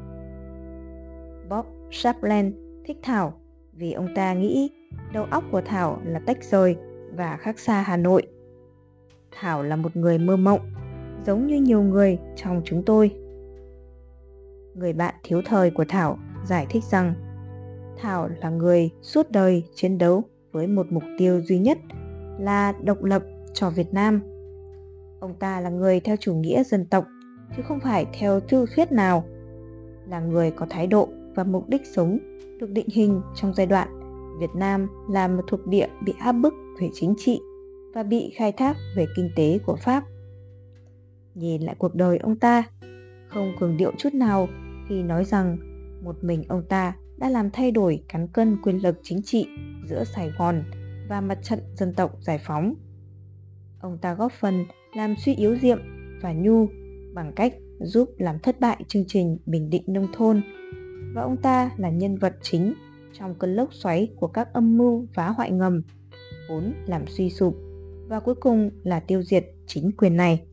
Bob 1.49 1.65
shapland 1.91 2.53
thích 2.85 2.97
Thảo 3.03 3.33
vì 3.73 3.91
ông 3.91 4.07
ta 4.15 4.33
nghĩ 4.33 4.69
đầu 5.13 5.23
óc 5.23 5.43
của 5.51 5.61
Thảo 5.61 6.01
là 6.05 6.19
tách 6.19 6.43
rời 6.43 6.75
và 7.15 7.37
khác 7.37 7.59
xa 7.59 7.81
Hà 7.81 7.97
Nội. 7.97 8.23
Thảo 9.31 9.63
là 9.63 9.75
một 9.75 9.95
người 9.95 10.17
mơ 10.17 10.37
mộng, 10.37 10.61
giống 11.25 11.47
như 11.47 11.61
nhiều 11.61 11.81
người 11.81 12.17
trong 12.35 12.61
chúng 12.65 12.83
tôi. 12.85 13.11
Người 14.75 14.93
bạn 14.93 15.15
thiếu 15.23 15.41
thời 15.45 15.71
của 15.71 15.85
Thảo 15.89 16.17
giải 16.45 16.65
thích 16.69 16.83
rằng 16.83 17.13
Thảo 17.97 18.29
là 18.41 18.49
người 18.49 18.89
suốt 19.01 19.31
đời 19.31 19.63
chiến 19.75 19.97
đấu 19.97 20.23
với 20.51 20.67
một 20.67 20.91
mục 20.91 21.03
tiêu 21.17 21.41
duy 21.41 21.59
nhất 21.59 21.77
là 22.39 22.73
độc 22.83 23.03
lập 23.03 23.23
cho 23.53 23.69
Việt 23.69 23.93
Nam. 23.93 24.21
Ông 25.19 25.33
ta 25.39 25.59
là 25.59 25.69
người 25.69 25.99
theo 25.99 26.15
chủ 26.15 26.33
nghĩa 26.33 26.63
dân 26.63 26.85
tộc 26.85 27.05
chứ 27.57 27.63
không 27.67 27.79
phải 27.79 28.05
theo 28.19 28.39
thư 28.39 28.65
thuyết 28.75 28.91
nào, 28.91 29.23
là 30.07 30.19
người 30.19 30.51
có 30.51 30.65
thái 30.69 30.87
độ 30.87 31.09
và 31.35 31.43
mục 31.43 31.69
đích 31.69 31.81
sống 31.85 32.17
được 32.59 32.69
định 32.69 32.87
hình 32.89 33.21
trong 33.35 33.53
giai 33.53 33.65
đoạn 33.65 33.87
Việt 34.39 34.55
Nam 34.55 34.87
là 35.09 35.27
một 35.27 35.43
thuộc 35.47 35.67
địa 35.67 35.87
bị 36.05 36.13
áp 36.19 36.31
bức 36.31 36.53
về 36.81 36.89
chính 36.93 37.13
trị 37.17 37.39
và 37.93 38.03
bị 38.03 38.33
khai 38.35 38.51
thác 38.51 38.77
về 38.95 39.05
kinh 39.15 39.29
tế 39.35 39.59
của 39.65 39.75
Pháp. 39.75 40.03
Nhìn 41.35 41.61
lại 41.61 41.75
cuộc 41.79 41.95
đời 41.95 42.17
ông 42.17 42.35
ta, 42.35 42.63
không 43.27 43.55
cường 43.59 43.77
điệu 43.77 43.91
chút 43.97 44.13
nào 44.13 44.47
khi 44.89 45.03
nói 45.03 45.25
rằng 45.25 45.57
một 46.03 46.23
mình 46.23 46.43
ông 46.47 46.63
ta 46.69 46.95
đã 47.17 47.29
làm 47.29 47.51
thay 47.51 47.71
đổi 47.71 48.03
cán 48.07 48.27
cân 48.27 48.57
quyền 48.63 48.83
lực 48.83 48.99
chính 49.03 49.21
trị 49.21 49.47
giữa 49.89 50.03
Sài 50.03 50.31
Gòn 50.37 50.63
và 51.09 51.21
mặt 51.21 51.37
trận 51.43 51.59
dân 51.75 51.93
tộc 51.93 52.11
giải 52.21 52.39
phóng. 52.45 52.75
Ông 53.79 53.97
ta 53.97 54.13
góp 54.13 54.31
phần 54.39 54.65
làm 54.95 55.15
suy 55.25 55.35
yếu 55.35 55.55
Diệm 55.61 55.79
và 56.21 56.33
Nhu 56.33 56.67
bằng 57.13 57.33
cách 57.35 57.53
giúp 57.79 58.09
làm 58.17 58.39
thất 58.39 58.59
bại 58.59 58.83
chương 58.87 59.03
trình 59.07 59.37
Bình 59.45 59.69
Định 59.69 59.83
Nông 59.87 60.07
thôn 60.13 60.41
và 61.13 61.21
ông 61.21 61.37
ta 61.37 61.71
là 61.77 61.89
nhân 61.89 62.17
vật 62.17 62.35
chính 62.41 62.73
trong 63.13 63.35
cơn 63.35 63.55
lốc 63.55 63.73
xoáy 63.73 64.09
của 64.19 64.27
các 64.27 64.53
âm 64.53 64.77
mưu 64.77 65.05
phá 65.13 65.29
hoại 65.29 65.51
ngầm 65.51 65.81
vốn 66.49 66.73
làm 66.85 67.07
suy 67.07 67.29
sụp 67.29 67.55
và 68.07 68.19
cuối 68.19 68.35
cùng 68.35 68.71
là 68.83 68.99
tiêu 68.99 69.23
diệt 69.23 69.45
chính 69.67 69.91
quyền 69.97 70.17
này. 70.17 70.43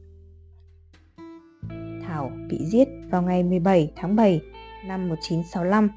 Thảo 2.02 2.30
bị 2.48 2.58
giết 2.64 2.88
vào 3.10 3.22
ngày 3.22 3.42
17 3.42 3.92
tháng 3.96 4.16
7 4.16 4.40
năm 4.86 5.08
1965. 5.08 5.90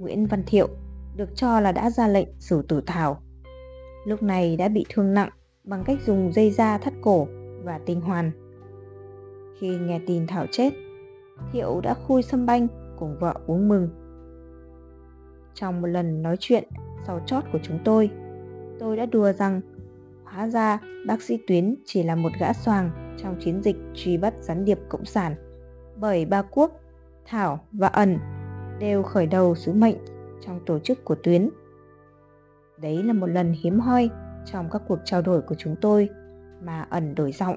Nguyễn 0.00 0.26
Văn 0.26 0.42
Thiệu 0.46 0.68
được 1.16 1.36
cho 1.36 1.60
là 1.60 1.72
đã 1.72 1.90
ra 1.90 2.08
lệnh 2.08 2.28
xử 2.38 2.62
tử 2.62 2.82
Thảo. 2.86 3.22
Lúc 4.06 4.22
này 4.22 4.56
đã 4.56 4.68
bị 4.68 4.86
thương 4.88 5.14
nặng 5.14 5.30
bằng 5.64 5.84
cách 5.84 5.98
dùng 6.06 6.32
dây 6.32 6.50
da 6.50 6.78
thắt 6.78 6.94
cổ 7.02 7.26
và 7.64 7.78
tinh 7.86 8.00
hoàn. 8.00 8.30
Khi 9.58 9.68
nghe 9.78 10.00
tin 10.06 10.26
Thảo 10.26 10.46
chết, 10.50 10.72
Thiệu 11.52 11.80
đã 11.80 11.94
khui 11.94 12.22
sâm 12.22 12.46
banh 12.46 12.66
cùng 12.98 13.16
vợ 13.20 13.34
uống 13.46 13.68
mừng. 13.68 13.88
Trong 15.54 15.82
một 15.82 15.88
lần 15.88 16.22
nói 16.22 16.36
chuyện 16.40 16.64
sau 17.06 17.20
chót 17.26 17.44
của 17.52 17.58
chúng 17.62 17.78
tôi, 17.84 18.10
tôi 18.80 18.96
đã 18.96 19.06
đùa 19.06 19.32
rằng 19.32 19.60
hóa 20.24 20.48
ra 20.48 20.78
bác 21.06 21.22
sĩ 21.22 21.38
Tuyến 21.46 21.74
chỉ 21.84 22.02
là 22.02 22.14
một 22.14 22.30
gã 22.40 22.52
soàng 22.52 23.14
trong 23.18 23.36
chiến 23.40 23.62
dịch 23.62 23.76
truy 23.94 24.16
bắt 24.16 24.34
gián 24.40 24.64
điệp 24.64 24.78
cộng 24.88 25.04
sản 25.04 25.34
bởi 25.96 26.24
ba 26.24 26.42
quốc, 26.42 26.80
Thảo 27.26 27.60
và 27.72 27.88
Ẩn 27.88 28.18
đều 28.78 29.02
khởi 29.02 29.26
đầu 29.26 29.54
sứ 29.54 29.72
mệnh 29.72 29.96
trong 30.46 30.60
tổ 30.66 30.78
chức 30.78 31.04
của 31.04 31.14
Tuyến. 31.14 31.50
Đấy 32.82 33.02
là 33.02 33.12
một 33.12 33.26
lần 33.26 33.54
hiếm 33.62 33.80
hoi 33.80 34.10
trong 34.44 34.70
các 34.70 34.82
cuộc 34.88 34.98
trao 35.04 35.22
đổi 35.22 35.42
của 35.42 35.54
chúng 35.54 35.76
tôi 35.80 36.08
mà 36.62 36.86
Ẩn 36.90 37.14
đổi 37.14 37.32
giọng. 37.32 37.56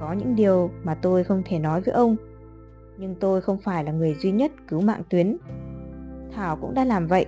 Có 0.00 0.12
những 0.12 0.36
điều 0.36 0.70
mà 0.82 0.94
tôi 0.94 1.24
không 1.24 1.42
thể 1.46 1.58
nói 1.58 1.80
với 1.80 1.94
ông, 1.94 2.16
nhưng 2.98 3.14
tôi 3.14 3.40
không 3.40 3.58
phải 3.58 3.84
là 3.84 3.92
người 3.92 4.14
duy 4.14 4.32
nhất 4.32 4.52
cứu 4.68 4.80
mạng 4.80 5.02
Tuyến. 5.10 5.36
Thảo 6.32 6.56
cũng 6.56 6.74
đã 6.74 6.84
làm 6.84 7.06
vậy, 7.06 7.26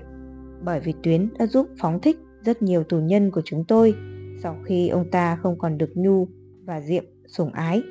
bởi 0.64 0.80
vì 0.80 0.94
Tuyến 1.02 1.28
đã 1.38 1.46
giúp 1.46 1.66
phóng 1.78 2.00
thích 2.00 2.16
rất 2.44 2.62
nhiều 2.62 2.84
tù 2.84 3.00
nhân 3.00 3.30
của 3.30 3.42
chúng 3.44 3.64
tôi 3.64 3.94
sau 4.42 4.56
khi 4.64 4.88
ông 4.88 5.10
ta 5.10 5.36
không 5.36 5.58
còn 5.58 5.78
được 5.78 5.90
Nhu 5.94 6.28
và 6.64 6.80
Diệm 6.80 7.04
sủng 7.26 7.52
ái. 7.52 7.82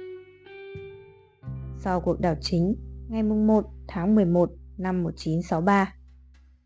Sau 1.77 2.01
cuộc 2.01 2.21
đảo 2.21 2.36
chính 2.41 2.75
ngày 3.10 3.23
1 3.23 3.65
tháng 3.88 4.15
11 4.15 4.51
năm 4.77 5.03
1963, 5.03 5.93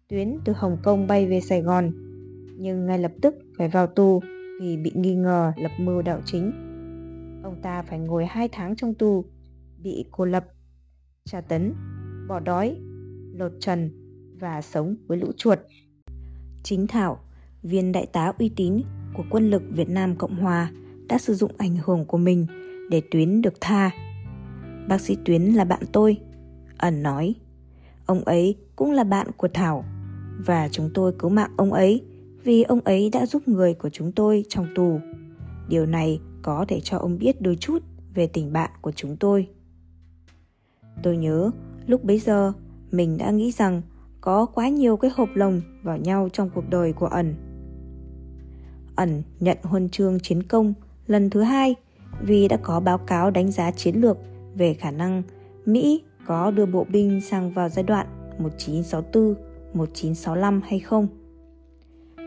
Tuyến 0.07 0.37
từ 0.45 0.53
Hồng 0.55 0.77
Kông 0.83 1.07
bay 1.07 1.27
về 1.27 1.41
Sài 1.41 1.61
Gòn, 1.61 1.91
nhưng 2.57 2.85
ngay 2.85 2.99
lập 2.99 3.11
tức 3.21 3.35
phải 3.57 3.67
vào 3.67 3.87
tù 3.87 4.21
vì 4.61 4.77
bị 4.77 4.91
nghi 4.95 5.15
ngờ 5.15 5.53
lập 5.57 5.71
mưu 5.79 6.01
đảo 6.01 6.21
chính. 6.25 6.51
Ông 7.43 7.61
ta 7.61 7.81
phải 7.81 7.99
ngồi 7.99 8.25
2 8.25 8.49
tháng 8.51 8.75
trong 8.75 8.93
tù, 8.93 9.25
bị 9.83 10.05
cô 10.11 10.25
lập, 10.25 10.45
tra 11.25 11.41
tấn, 11.41 11.73
bỏ 12.27 12.39
đói, 12.39 12.75
lột 13.33 13.51
trần 13.59 13.91
và 14.39 14.61
sống 14.61 14.95
với 15.07 15.17
lũ 15.17 15.31
chuột. 15.37 15.59
Chính 16.65 16.87
Thảo, 16.87 17.19
viên 17.63 17.91
đại 17.91 18.05
tá 18.05 18.33
uy 18.39 18.49
tín 18.49 18.81
của 19.13 19.23
quân 19.29 19.49
lực 19.49 19.63
Việt 19.69 19.89
Nam 19.89 20.15
Cộng 20.15 20.35
Hòa 20.35 20.71
đã 21.07 21.17
sử 21.17 21.33
dụng 21.33 21.51
ảnh 21.57 21.77
hưởng 21.85 22.05
của 22.05 22.17
mình 22.17 22.45
để 22.89 23.01
Tuyến 23.11 23.41
được 23.41 23.53
tha. 23.61 23.91
Bác 24.87 25.01
sĩ 25.01 25.17
Tuyến 25.25 25.43
là 25.43 25.63
bạn 25.63 25.83
tôi, 25.91 26.17
ẩn 26.77 27.03
nói. 27.03 27.35
Ông 28.05 28.23
ấy 28.23 28.55
cũng 28.75 28.91
là 28.91 29.03
bạn 29.03 29.27
của 29.37 29.47
Thảo 29.47 29.85
và 30.45 30.69
chúng 30.71 30.89
tôi 30.93 31.13
cứu 31.19 31.29
mạng 31.29 31.51
ông 31.57 31.73
ấy 31.73 32.01
vì 32.43 32.63
ông 32.63 32.81
ấy 32.81 33.09
đã 33.09 33.25
giúp 33.25 33.47
người 33.47 33.73
của 33.73 33.89
chúng 33.89 34.11
tôi 34.11 34.45
trong 34.49 34.67
tù. 34.75 34.99
Điều 35.69 35.85
này 35.85 36.19
có 36.41 36.65
thể 36.67 36.79
cho 36.83 36.97
ông 36.97 37.17
biết 37.17 37.41
đôi 37.41 37.55
chút 37.55 37.83
về 38.13 38.27
tình 38.27 38.53
bạn 38.53 38.71
của 38.81 38.91
chúng 38.91 39.17
tôi. 39.17 39.47
Tôi 41.03 41.17
nhớ 41.17 41.51
lúc 41.87 42.03
bấy 42.03 42.19
giờ 42.19 42.53
mình 42.91 43.17
đã 43.17 43.31
nghĩ 43.31 43.51
rằng 43.51 43.81
có 44.25 44.45
quá 44.45 44.69
nhiều 44.69 44.97
cái 44.97 45.11
hộp 45.15 45.29
lồng 45.35 45.61
vào 45.83 45.97
nhau 45.97 46.29
trong 46.33 46.49
cuộc 46.55 46.69
đời 46.69 46.93
của 46.93 47.05
ẩn. 47.05 47.35
Ẩn 48.95 49.23
nhận 49.39 49.57
huân 49.63 49.89
chương 49.89 50.19
chiến 50.19 50.43
công 50.43 50.73
lần 51.07 51.29
thứ 51.29 51.41
hai 51.41 51.75
vì 52.21 52.47
đã 52.47 52.57
có 52.57 52.79
báo 52.79 52.97
cáo 52.97 53.31
đánh 53.31 53.51
giá 53.51 53.71
chiến 53.71 53.95
lược 53.95 54.17
về 54.55 54.73
khả 54.73 54.91
năng 54.91 55.23
Mỹ 55.65 56.03
có 56.27 56.51
đưa 56.51 56.65
bộ 56.65 56.85
binh 56.89 57.21
sang 57.21 57.51
vào 57.51 57.69
giai 57.69 57.83
đoạn 57.83 58.07
1964-1965 59.73 60.61
hay 60.63 60.79
không. 60.79 61.07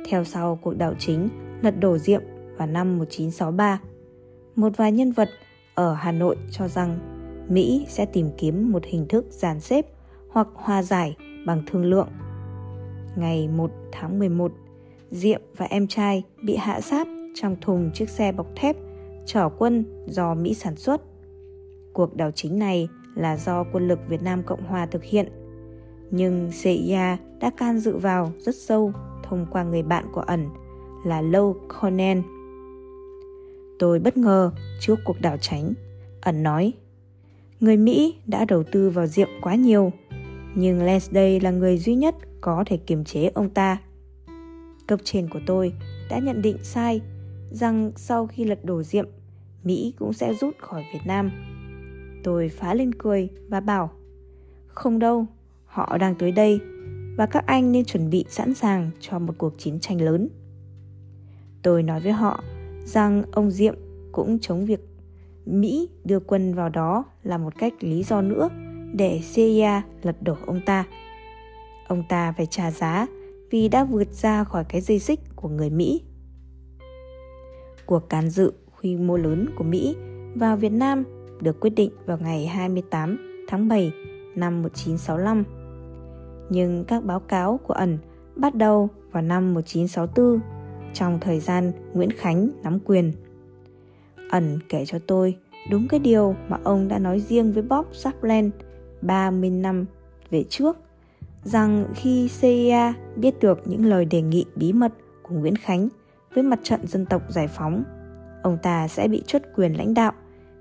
Theo 0.09 0.25
sau 0.25 0.59
cuộc 0.63 0.77
đảo 0.79 0.95
chính 0.99 1.29
lật 1.63 1.81
đổ 1.81 1.99
Diệm 1.99 2.23
vào 2.57 2.67
năm 2.67 2.99
1963, 2.99 3.81
một 4.57 4.77
vài 4.77 4.93
nhân 4.93 5.13
vật 5.13 5.29
ở 5.75 5.95
Hà 5.95 6.13
Nội 6.13 6.37
cho 6.51 6.69
rằng 6.69 6.99
Mỹ 7.49 7.87
sẽ 7.89 8.07
tìm 8.07 8.31
kiếm 8.39 8.73
một 8.73 8.85
hình 8.85 9.07
thức 9.09 9.27
giàn 9.31 9.61
xếp 9.61 9.87
hoặc 10.31 10.49
hòa 10.55 10.83
giải 10.83 11.17
bằng 11.49 11.63
thương 11.67 11.85
lượng. 11.85 12.09
Ngày 13.17 13.49
1 13.49 13.71
tháng 13.93 14.19
11, 14.19 14.53
Diệm 15.11 15.41
và 15.57 15.67
em 15.67 15.87
trai 15.87 16.23
bị 16.43 16.57
hạ 16.57 16.81
sát 16.81 17.09
trong 17.35 17.57
thùng 17.61 17.91
chiếc 17.95 18.09
xe 18.09 18.33
bọc 18.33 18.47
thép 18.57 18.77
chở 19.27 19.49
quân 19.59 19.85
do 20.07 20.35
Mỹ 20.35 20.55
sản 20.55 20.77
xuất. 20.77 21.03
Cuộc 21.93 22.17
đảo 22.17 22.31
chính 22.31 22.59
này 22.59 22.89
là 23.15 23.37
do 23.37 23.65
quân 23.73 23.89
lực 23.89 23.99
Việt 24.09 24.23
Nam 24.23 24.43
Cộng 24.43 24.67
Hòa 24.67 24.87
thực 24.87 25.05
hiện. 25.05 25.29
Nhưng 26.11 26.51
CIA 26.63 27.17
đã 27.41 27.51
can 27.57 27.79
dự 27.79 27.97
vào 27.97 28.33
rất 28.39 28.55
sâu 28.55 28.93
thông 29.23 29.47
qua 29.51 29.63
người 29.63 29.83
bạn 29.83 30.05
của 30.13 30.21
ẩn 30.21 30.49
là 31.05 31.21
Lâu 31.21 31.57
Conan. 31.69 32.23
Tôi 33.79 33.99
bất 33.99 34.17
ngờ 34.17 34.51
trước 34.81 34.99
cuộc 35.05 35.21
đảo 35.21 35.37
tránh. 35.41 35.73
Ẩn 36.21 36.43
nói, 36.43 36.73
người 37.61 37.77
Mỹ 37.77 38.15
đã 38.27 38.45
đầu 38.45 38.63
tư 38.73 38.91
vào 38.91 39.07
Diệm 39.07 39.29
quá 39.43 39.55
nhiều, 39.55 39.93
nhưng 40.55 40.83
Lansday 40.83 41.41
là 41.41 41.51
người 41.51 41.79
duy 41.79 41.95
nhất 41.95 42.15
có 42.41 42.65
thể 42.67 42.77
kiềm 42.77 43.05
chế 43.05 43.31
ông 43.35 43.51
ta. 43.51 43.79
Cấp 44.87 45.01
trên 45.05 45.29
của 45.29 45.41
tôi 45.47 45.73
đã 46.11 46.19
nhận 46.19 46.43
định 46.43 46.57
sai 46.63 47.01
rằng 47.51 47.93
sau 47.97 48.27
khi 48.27 48.45
lật 48.45 48.65
đổ 48.65 48.83
Diệm, 48.83 49.07
Mỹ 49.65 49.95
cũng 49.99 50.13
sẽ 50.13 50.35
rút 50.35 50.59
khỏi 50.59 50.85
Việt 50.93 51.01
Nam. 51.07 51.31
Tôi 52.25 52.49
phá 52.49 52.75
lên 52.75 52.95
cười 52.95 53.29
và 53.49 53.61
bảo 53.61 53.91
Không 54.67 54.99
đâu, 54.99 55.27
họ 55.65 55.99
đang 55.99 56.15
tới 56.15 56.33
đây 56.33 56.61
và 57.17 57.27
các 57.27 57.47
anh 57.47 57.73
nên 57.73 57.85
chuẩn 57.85 58.11
bị 58.11 58.25
sẵn 58.29 58.55
sàng 58.55 58.91
cho 59.01 59.19
một 59.19 59.35
cuộc 59.39 59.59
chiến 59.59 59.81
tranh 59.81 60.01
lớn. 60.01 60.29
Tôi 61.63 61.83
nói 61.83 62.01
với 62.01 62.13
họ 62.13 62.43
rằng 62.85 63.23
ông 63.33 63.51
Diệm 63.51 63.75
cũng 64.13 64.39
chống 64.39 64.65
việc 64.65 64.81
Mỹ 65.47 65.89
đưa 66.05 66.21
quân 66.21 66.55
vào 66.55 66.69
đó 66.69 67.05
là 67.23 67.39
một 67.39 67.59
cách 67.59 67.75
lý 67.81 68.03
do 68.03 68.23
nữa 68.23 68.49
để 68.93 69.21
Syria 69.23 69.81
lật 70.03 70.23
đổ 70.23 70.37
ông 70.47 70.61
ta. 70.67 70.85
Ông 71.89 72.03
ta 72.09 72.33
phải 72.33 72.47
trả 72.47 72.71
giá 72.71 73.07
vì 73.51 73.69
đã 73.69 73.85
vượt 73.85 74.13
ra 74.13 74.45
khỏi 74.45 74.65
cái 74.69 74.81
dây 74.81 74.99
xích 74.99 75.21
của 75.37 75.49
người 75.49 75.71
Mỹ. 75.71 76.03
Cuộc 77.87 78.09
can 78.09 78.31
dự 78.31 78.53
quy 78.81 78.97
mô 78.97 79.17
lớn 79.17 79.47
của 79.57 79.65
Mỹ 79.65 79.97
vào 80.35 80.57
Việt 80.57 80.73
Nam 80.73 81.05
được 81.41 81.61
quyết 81.61 81.71
định 81.71 81.91
vào 82.07 82.19
ngày 82.19 82.47
28 82.47 83.45
tháng 83.49 83.69
7 83.69 83.93
năm 84.35 84.63
1965. 84.63 85.45
Nhưng 86.51 86.85
các 86.85 87.05
báo 87.05 87.21
cáo 87.21 87.61
của 87.67 87.75
ẩn 87.75 87.99
bắt 88.37 88.55
đầu 88.55 88.89
vào 89.13 89.23
năm 89.23 89.55
1964 89.55 90.41
trong 90.95 91.19
thời 91.21 91.41
gian 91.41 91.73
Nguyễn 91.95 92.11
Khánh 92.11 92.51
nắm 92.63 92.79
quyền. 92.85 93.13
Ẩn 94.31 94.59
kể 94.69 94.85
cho 94.87 94.99
tôi 95.07 95.37
đúng 95.71 95.89
cái 95.89 96.01
điều 96.01 96.35
mà 96.49 96.59
ông 96.65 96.89
đã 96.89 96.99
nói 96.99 97.21
riêng 97.21 97.53
với 97.53 97.63
Bob 97.63 97.87
Sapland 97.93 98.53
30 99.03 99.51
năm 99.51 99.87
về 100.31 100.45
trước 100.49 100.77
rằng 101.45 101.87
khi 101.95 102.31
CIA 102.41 102.95
biết 103.17 103.41
được 103.41 103.61
những 103.65 103.87
lời 103.87 104.05
đề 104.05 104.23
nghị 104.23 104.45
bí 104.57 104.73
mật 104.73 104.93
của 105.23 105.35
Nguyễn 105.35 105.57
Khánh 105.57 105.89
với 106.35 106.45
mặt 106.45 106.61
trận 106.63 106.87
dân 106.87 107.07
tộc 107.07 107.23
giải 107.29 107.49
phóng, 107.49 107.85
ông 108.43 108.59
ta 108.63 108.89
sẽ 108.89 109.09
bị 109.09 109.23
truất 109.27 109.43
quyền 109.57 109.73
lãnh 109.73 109.95
đạo 109.95 110.13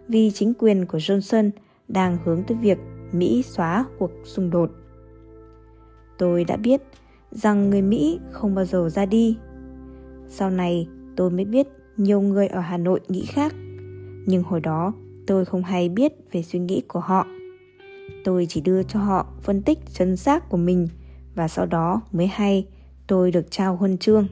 vì 0.08 0.32
chính 0.34 0.54
quyền 0.54 0.86
của 0.86 0.98
Johnson 0.98 1.50
đang 1.88 2.18
hướng 2.26 2.44
tới 2.44 2.58
việc 2.62 2.78
Mỹ 3.12 3.44
xóa 3.44 3.86
cuộc 4.00 4.12
xung 4.24 4.50
đột. 4.50 4.72
Tôi 6.18 6.44
đã 6.44 6.58
biết 6.58 6.82
rằng 7.32 7.70
người 7.70 7.82
Mỹ 7.82 8.20
không 8.32 8.56
bao 8.56 8.66
giờ 8.66 8.90
ra 8.90 9.06
đi. 9.06 9.38
Sau 10.28 10.50
này 10.50 10.88
tôi 11.16 11.30
mới 11.30 11.46
biết 11.46 11.68
nhiều 11.98 12.22
người 12.22 12.48
ở 12.48 12.60
Hà 12.60 12.78
Nội 12.78 13.00
nghĩ 13.08 13.26
khác, 13.26 13.54
nhưng 14.26 14.44
hồi 14.44 14.60
đó 14.60 14.94
tôi 15.28 15.46
không 15.46 15.64
hay 15.64 15.90
biết 15.90 16.14
về 16.32 16.44
suy 16.44 16.60
nghĩ 16.60 16.82
của 16.88 17.00
họ. 17.00 17.28
Tôi 18.28 18.46
chỉ 18.50 18.62
đưa 18.62 18.84
cho 18.84 19.00
họ 19.00 19.28
phân 19.42 19.62
tích 19.62 19.80
chân 19.94 20.18
xác 20.18 20.50
của 20.50 20.58
mình 20.58 20.88
và 21.36 21.48
sau 21.48 21.66
đó 21.66 22.02
mới 22.12 22.28
hay 22.28 22.68
tôi 23.08 23.32
được 23.32 23.52
trao 23.52 23.76
huân 23.76 23.98
chương. 23.98 24.28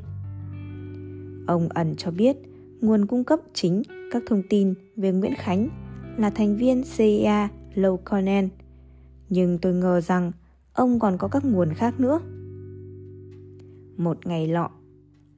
Ông 1.47 1.69
ẩn 1.69 1.95
cho 1.97 2.12
biết 2.12 2.38
nguồn 2.81 3.05
cung 3.05 3.23
cấp 3.23 3.39
chính 3.53 3.84
các 4.12 4.23
thông 4.27 4.43
tin 4.49 4.73
về 4.95 5.12
Nguyễn 5.12 5.34
Khánh 5.38 5.69
là 6.17 6.29
thành 6.29 6.58
viên 6.58 6.84
CIA 6.97 7.47
Low 7.75 7.97
Conan. 7.97 8.49
Nhưng 9.29 9.58
tôi 9.58 9.73
ngờ 9.73 10.01
rằng 10.01 10.31
ông 10.73 10.99
còn 10.99 11.17
có 11.17 11.27
các 11.27 11.45
nguồn 11.45 11.73
khác 11.73 11.99
nữa. 11.99 12.19
Một 13.97 14.27
ngày 14.27 14.47
lọ, 14.47 14.69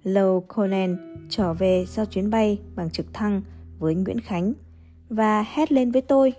Low 0.03 0.41
Conan 0.41 0.97
trở 1.29 1.53
về 1.53 1.85
sau 1.87 2.05
chuyến 2.05 2.29
bay 2.29 2.59
bằng 2.75 2.89
trực 2.89 3.13
thăng 3.13 3.41
với 3.79 3.95
Nguyễn 3.95 4.19
Khánh 4.19 4.53
và 5.09 5.45
hét 5.53 5.71
lên 5.71 5.91
với 5.91 6.01
tôi. 6.01 6.33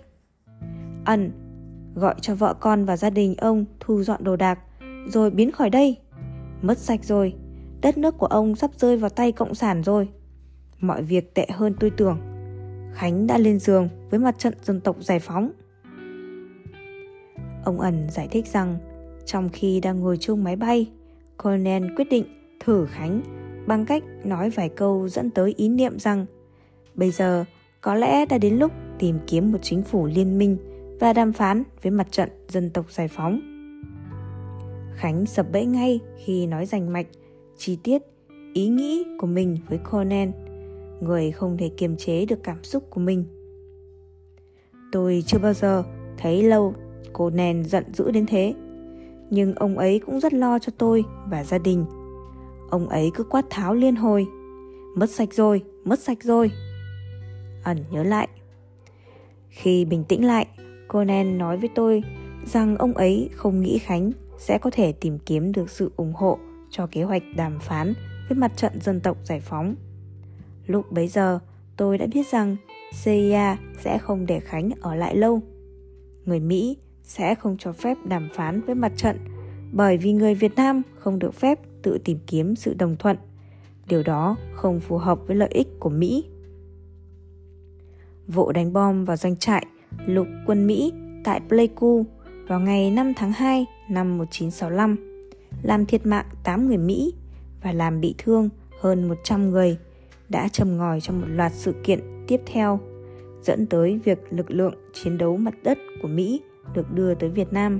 Ẩn, 1.05 1.31
gọi 1.99 2.15
cho 2.21 2.35
vợ 2.35 2.53
con 2.59 2.85
và 2.85 2.97
gia 2.97 3.09
đình 3.09 3.35
ông 3.35 3.65
thu 3.79 4.03
dọn 4.03 4.23
đồ 4.23 4.35
đạc 4.35 4.59
rồi 5.07 5.29
biến 5.29 5.51
khỏi 5.51 5.69
đây. 5.69 5.97
Mất 6.61 6.77
sạch 6.77 7.03
rồi, 7.03 7.33
đất 7.81 7.97
nước 7.97 8.17
của 8.17 8.25
ông 8.25 8.55
sắp 8.55 8.71
rơi 8.77 8.97
vào 8.97 9.09
tay 9.09 9.31
cộng 9.31 9.55
sản 9.55 9.83
rồi. 9.83 10.09
Mọi 10.79 11.03
việc 11.03 11.35
tệ 11.35 11.47
hơn 11.49 11.73
tôi 11.79 11.89
tưởng. 11.89 12.19
Khánh 12.93 13.27
đã 13.27 13.37
lên 13.37 13.59
giường 13.59 13.89
với 14.09 14.19
mặt 14.19 14.39
trận 14.39 14.53
dân 14.63 14.81
tộc 14.81 14.95
giải 14.99 15.19
phóng. 15.19 15.51
Ông 17.65 17.79
ẩn 17.79 18.07
giải 18.09 18.27
thích 18.31 18.47
rằng 18.47 18.77
trong 19.25 19.49
khi 19.49 19.79
đang 19.79 19.99
ngồi 19.99 20.17
chung 20.17 20.43
máy 20.43 20.55
bay, 20.55 20.91
Colonel 21.43 21.85
quyết 21.95 22.09
định 22.09 22.25
thử 22.59 22.85
Khánh 22.85 23.21
bằng 23.67 23.85
cách 23.85 24.03
nói 24.23 24.49
vài 24.49 24.69
câu 24.69 25.07
dẫn 25.07 25.29
tới 25.29 25.53
ý 25.57 25.69
niệm 25.69 25.99
rằng 25.99 26.25
bây 26.95 27.11
giờ 27.11 27.45
có 27.81 27.95
lẽ 27.95 28.25
đã 28.25 28.37
đến 28.37 28.55
lúc 28.55 28.71
tìm 28.99 29.19
kiếm 29.27 29.51
một 29.51 29.57
chính 29.61 29.83
phủ 29.83 30.05
liên 30.05 30.37
minh 30.37 30.57
và 30.99 31.13
đàm 31.13 31.33
phán 31.33 31.63
với 31.81 31.91
mặt 31.91 32.11
trận 32.11 32.29
dân 32.47 32.69
tộc 32.69 32.91
giải 32.91 33.07
phóng. 33.07 33.39
Khánh 34.95 35.25
sập 35.25 35.51
bẫy 35.51 35.65
ngay 35.65 35.99
khi 36.25 36.47
nói 36.47 36.65
rành 36.65 36.93
mạch, 36.93 37.07
chi 37.57 37.77
tiết, 37.83 38.01
ý 38.53 38.67
nghĩ 38.67 39.05
của 39.19 39.27
mình 39.27 39.57
với 39.69 39.77
Conan, 39.77 40.31
người 41.01 41.31
không 41.31 41.57
thể 41.57 41.69
kiềm 41.77 41.97
chế 41.97 42.25
được 42.25 42.43
cảm 42.43 42.63
xúc 42.63 42.83
của 42.89 43.01
mình. 43.01 43.25
Tôi 44.91 45.23
chưa 45.27 45.39
bao 45.39 45.53
giờ 45.53 45.83
thấy 46.17 46.43
lâu 46.43 46.73
Conan 47.13 47.63
giận 47.63 47.83
dữ 47.93 48.11
đến 48.11 48.25
thế, 48.25 48.53
nhưng 49.29 49.55
ông 49.55 49.77
ấy 49.77 49.99
cũng 49.99 50.19
rất 50.19 50.33
lo 50.33 50.59
cho 50.59 50.71
tôi 50.77 51.03
và 51.29 51.43
gia 51.43 51.57
đình. 51.57 51.85
Ông 52.69 52.89
ấy 52.89 53.11
cứ 53.15 53.23
quát 53.23 53.45
tháo 53.49 53.75
liên 53.75 53.95
hồi, 53.95 54.27
mất 54.95 55.09
sạch 55.09 55.33
rồi, 55.33 55.63
mất 55.83 55.99
sạch 55.99 56.23
rồi. 56.23 56.51
Ẩn 57.63 57.77
nhớ 57.91 58.03
lại. 58.03 58.27
Khi 59.49 59.85
bình 59.85 60.03
tĩnh 60.03 60.25
lại, 60.25 60.47
Conan 60.89 61.37
nói 61.37 61.57
với 61.57 61.69
tôi 61.75 62.03
rằng 62.45 62.77
ông 62.77 62.93
ấy 62.93 63.29
không 63.35 63.61
nghĩ 63.61 63.77
Khánh 63.77 64.11
sẽ 64.37 64.57
có 64.57 64.69
thể 64.73 64.91
tìm 64.91 65.19
kiếm 65.25 65.51
được 65.51 65.69
sự 65.69 65.91
ủng 65.95 66.13
hộ 66.13 66.39
cho 66.69 66.87
kế 66.91 67.03
hoạch 67.03 67.23
đàm 67.35 67.59
phán 67.59 67.93
với 68.29 68.37
mặt 68.37 68.51
trận 68.55 68.81
dân 68.81 68.99
tộc 68.99 69.17
giải 69.23 69.39
phóng. 69.39 69.75
Lúc 70.65 70.91
bấy 70.91 71.07
giờ, 71.07 71.39
tôi 71.77 71.97
đã 71.97 72.05
biết 72.13 72.27
rằng 72.27 72.55
CIA 73.03 73.57
sẽ 73.79 73.97
không 73.97 74.25
để 74.25 74.39
Khánh 74.39 74.69
ở 74.81 74.95
lại 74.95 75.15
lâu. 75.15 75.41
Người 76.25 76.39
Mỹ 76.39 76.77
sẽ 77.03 77.35
không 77.35 77.57
cho 77.59 77.71
phép 77.71 77.97
đàm 78.05 78.29
phán 78.33 78.61
với 78.61 78.75
mặt 78.75 78.91
trận 78.95 79.17
bởi 79.71 79.97
vì 79.97 80.13
người 80.13 80.35
Việt 80.35 80.55
Nam 80.55 80.81
không 80.99 81.19
được 81.19 81.33
phép 81.33 81.59
tự 81.81 81.97
tìm 82.05 82.19
kiếm 82.27 82.55
sự 82.55 82.73
đồng 82.73 82.95
thuận. 82.99 83.17
Điều 83.87 84.03
đó 84.03 84.35
không 84.53 84.79
phù 84.79 84.97
hợp 84.97 85.19
với 85.27 85.35
lợi 85.35 85.49
ích 85.51 85.67
của 85.79 85.89
Mỹ. 85.89 86.25
Vụ 88.27 88.51
đánh 88.51 88.73
bom 88.73 89.05
vào 89.05 89.17
doanh 89.17 89.37
trại 89.37 89.65
lục 90.05 90.27
quân 90.45 90.67
Mỹ 90.67 90.93
tại 91.23 91.41
Pleiku 91.49 92.05
vào 92.47 92.59
ngày 92.59 92.91
5 92.91 93.13
tháng 93.13 93.31
2 93.31 93.65
năm 93.89 94.17
1965, 94.17 94.95
làm 95.63 95.85
thiệt 95.85 96.05
mạng 96.05 96.25
8 96.43 96.67
người 96.67 96.77
Mỹ 96.77 97.13
và 97.63 97.71
làm 97.71 98.01
bị 98.01 98.15
thương 98.17 98.49
hơn 98.81 99.07
100 99.07 99.49
người, 99.49 99.77
đã 100.29 100.47
trầm 100.47 100.77
ngòi 100.77 101.01
trong 101.01 101.21
một 101.21 101.27
loạt 101.29 101.51
sự 101.55 101.75
kiện 101.83 101.99
tiếp 102.27 102.41
theo, 102.45 102.79
dẫn 103.41 103.65
tới 103.65 103.99
việc 104.03 104.19
lực 104.29 104.51
lượng 104.51 104.73
chiến 104.93 105.17
đấu 105.17 105.37
mặt 105.37 105.53
đất 105.63 105.77
của 106.01 106.07
Mỹ 106.07 106.41
được 106.73 106.93
đưa 106.93 107.15
tới 107.15 107.29
Việt 107.29 107.53
Nam. 107.53 107.79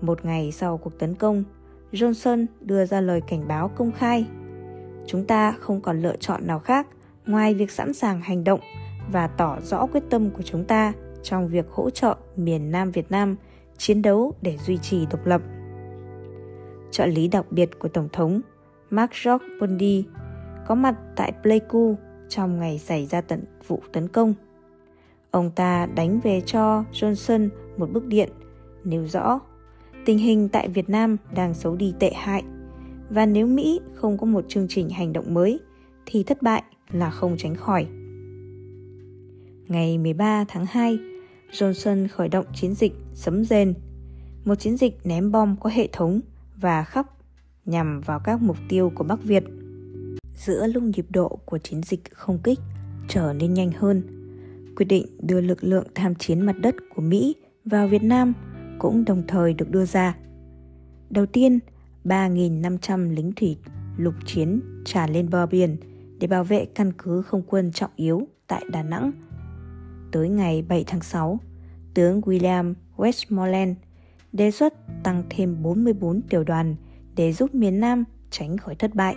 Một 0.00 0.24
ngày 0.24 0.52
sau 0.52 0.78
cuộc 0.78 0.98
tấn 0.98 1.14
công, 1.14 1.44
Johnson 1.92 2.46
đưa 2.60 2.86
ra 2.86 3.00
lời 3.00 3.20
cảnh 3.28 3.48
báo 3.48 3.68
công 3.68 3.92
khai. 3.92 4.26
Chúng 5.06 5.24
ta 5.24 5.52
không 5.60 5.80
còn 5.80 6.02
lựa 6.02 6.16
chọn 6.16 6.46
nào 6.46 6.58
khác 6.58 6.86
ngoài 7.26 7.54
việc 7.54 7.70
sẵn 7.70 7.92
sàng 7.92 8.20
hành 8.20 8.44
động 8.44 8.60
và 9.12 9.26
tỏ 9.26 9.58
rõ 9.62 9.86
quyết 9.86 10.02
tâm 10.10 10.30
của 10.30 10.42
chúng 10.42 10.64
ta 10.64 10.92
trong 11.22 11.48
việc 11.48 11.66
hỗ 11.70 11.90
trợ 11.90 12.16
miền 12.36 12.70
Nam 12.70 12.90
Việt 12.90 13.10
Nam 13.10 13.36
chiến 13.76 14.02
đấu 14.02 14.32
để 14.42 14.56
duy 14.56 14.78
trì 14.78 15.06
độc 15.10 15.26
lập. 15.26 15.42
Trợ 16.90 17.06
lý 17.06 17.28
đặc 17.28 17.46
biệt 17.50 17.78
của 17.78 17.88
Tổng 17.88 18.08
thống 18.12 18.40
Mark 18.90 19.12
George 19.24 19.46
Bondi 19.60 20.04
có 20.66 20.74
mặt 20.74 20.94
tại 21.16 21.32
Pleiku 21.42 21.96
trong 22.28 22.58
ngày 22.58 22.78
xảy 22.78 23.06
ra 23.06 23.20
tận, 23.20 23.44
vụ 23.66 23.82
tấn 23.92 24.08
công. 24.08 24.34
Ông 25.30 25.50
ta 25.50 25.86
đánh 25.86 26.20
về 26.20 26.40
cho 26.46 26.84
Johnson 26.92 27.48
một 27.76 27.90
bức 27.92 28.06
điện, 28.06 28.28
nêu 28.84 29.04
rõ 29.04 29.40
tình 30.04 30.18
hình 30.18 30.48
tại 30.48 30.68
Việt 30.68 30.88
Nam 30.88 31.16
đang 31.34 31.54
xấu 31.54 31.76
đi 31.76 31.94
tệ 31.98 32.12
hại 32.14 32.42
và 33.10 33.26
nếu 33.26 33.46
Mỹ 33.46 33.80
không 33.94 34.18
có 34.18 34.26
một 34.26 34.44
chương 34.48 34.66
trình 34.68 34.90
hành 34.90 35.12
động 35.12 35.34
mới 35.34 35.60
thì 36.06 36.22
thất 36.22 36.42
bại 36.42 36.62
là 36.90 37.10
không 37.10 37.36
tránh 37.38 37.54
khỏi. 37.54 37.86
Ngày 39.68 39.98
13 39.98 40.44
tháng 40.48 40.66
2, 40.66 40.98
Johnson 41.52 42.08
khởi 42.08 42.28
động 42.28 42.46
chiến 42.54 42.74
dịch 42.74 42.92
Sấm 43.14 43.44
Rền, 43.44 43.74
một 44.44 44.54
chiến 44.54 44.76
dịch 44.76 44.98
ném 45.04 45.32
bom 45.32 45.56
có 45.60 45.70
hệ 45.70 45.88
thống 45.92 46.20
và 46.56 46.84
khắp 46.84 47.06
nhằm 47.64 48.00
vào 48.00 48.20
các 48.24 48.42
mục 48.42 48.56
tiêu 48.68 48.92
của 48.94 49.04
Bắc 49.04 49.22
Việt. 49.22 49.44
Giữa 50.34 50.66
lúc 50.66 50.82
nhịp 50.82 51.06
độ 51.10 51.38
của 51.44 51.58
chiến 51.58 51.82
dịch 51.82 52.00
không 52.12 52.38
kích 52.38 52.58
trở 53.08 53.32
nên 53.32 53.54
nhanh 53.54 53.72
hơn, 53.72 54.02
quyết 54.76 54.86
định 54.86 55.06
đưa 55.20 55.40
lực 55.40 55.64
lượng 55.64 55.86
tham 55.94 56.14
chiến 56.14 56.40
mặt 56.40 56.56
đất 56.60 56.74
của 56.94 57.02
Mỹ 57.02 57.34
vào 57.64 57.88
Việt 57.88 58.02
Nam 58.02 58.32
cũng 58.78 59.04
đồng 59.04 59.22
thời 59.28 59.54
được 59.54 59.70
đưa 59.70 59.84
ra. 59.84 60.16
Đầu 61.10 61.26
tiên, 61.26 61.58
3.500 62.04 63.14
lính 63.14 63.32
thủy 63.32 63.56
lục 63.96 64.14
chiến 64.26 64.60
tràn 64.84 65.12
lên 65.12 65.30
bờ 65.30 65.46
biển 65.46 65.76
để 66.18 66.26
bảo 66.26 66.44
vệ 66.44 66.64
căn 66.64 66.92
cứ 66.98 67.22
không 67.22 67.42
quân 67.46 67.72
trọng 67.72 67.90
yếu 67.96 68.28
tại 68.46 68.64
Đà 68.70 68.82
Nẵng– 68.82 69.12
tới 70.16 70.28
ngày 70.28 70.62
7 70.68 70.84
tháng 70.86 71.00
6, 71.00 71.40
tướng 71.94 72.20
William 72.20 72.74
Westmoreland 72.96 73.74
đề 74.32 74.50
xuất 74.50 74.74
tăng 75.02 75.22
thêm 75.30 75.62
44 75.62 76.20
tiểu 76.22 76.44
đoàn 76.44 76.76
để 77.16 77.32
giúp 77.32 77.54
miền 77.54 77.80
Nam 77.80 78.04
tránh 78.30 78.56
khỏi 78.56 78.74
thất 78.74 78.94
bại. 78.94 79.16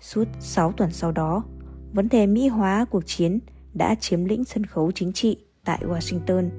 Suốt 0.00 0.24
6 0.40 0.72
tuần 0.72 0.90
sau 0.92 1.12
đó, 1.12 1.44
vấn 1.92 2.08
đề 2.08 2.26
Mỹ 2.26 2.48
hóa 2.48 2.84
cuộc 2.90 3.02
chiến 3.06 3.38
đã 3.74 3.94
chiếm 3.94 4.24
lĩnh 4.24 4.44
sân 4.44 4.66
khấu 4.66 4.92
chính 4.92 5.12
trị 5.12 5.36
tại 5.64 5.78
Washington 5.82 6.50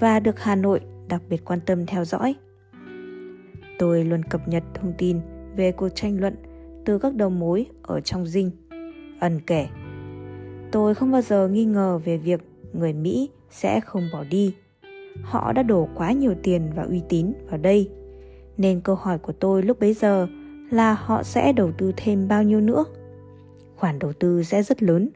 và 0.00 0.20
được 0.20 0.40
Hà 0.40 0.54
Nội 0.54 0.80
đặc 1.08 1.22
biệt 1.28 1.44
quan 1.44 1.60
tâm 1.66 1.86
theo 1.86 2.04
dõi. 2.04 2.34
Tôi 3.78 4.04
luôn 4.04 4.22
cập 4.22 4.48
nhật 4.48 4.62
thông 4.74 4.92
tin 4.98 5.20
về 5.56 5.72
cuộc 5.72 5.88
tranh 5.88 6.20
luận 6.20 6.36
từ 6.84 6.98
các 6.98 7.14
đầu 7.14 7.30
mối 7.30 7.66
ở 7.82 8.00
trong 8.00 8.26
dinh. 8.26 8.50
Ẩn 9.20 9.40
kể, 9.46 9.66
tôi 10.72 10.94
không 10.94 11.12
bao 11.12 11.22
giờ 11.22 11.48
nghi 11.48 11.64
ngờ 11.64 11.98
về 12.04 12.16
việc 12.16 12.47
người 12.72 12.92
Mỹ 12.92 13.30
sẽ 13.50 13.80
không 13.80 14.08
bỏ 14.12 14.24
đi. 14.30 14.54
Họ 15.22 15.52
đã 15.52 15.62
đổ 15.62 15.88
quá 15.94 16.12
nhiều 16.12 16.34
tiền 16.42 16.70
và 16.76 16.82
uy 16.82 17.02
tín 17.08 17.32
vào 17.50 17.58
đây. 17.58 17.90
Nên 18.56 18.80
câu 18.80 18.94
hỏi 18.94 19.18
của 19.18 19.32
tôi 19.32 19.62
lúc 19.62 19.80
bấy 19.80 19.94
giờ 19.94 20.26
là 20.70 20.94
họ 20.94 21.22
sẽ 21.22 21.52
đầu 21.52 21.72
tư 21.78 21.92
thêm 21.96 22.28
bao 22.28 22.42
nhiêu 22.42 22.60
nữa? 22.60 22.84
Khoản 23.76 23.98
đầu 23.98 24.12
tư 24.12 24.42
sẽ 24.42 24.62
rất 24.62 24.82
lớn 24.82 25.08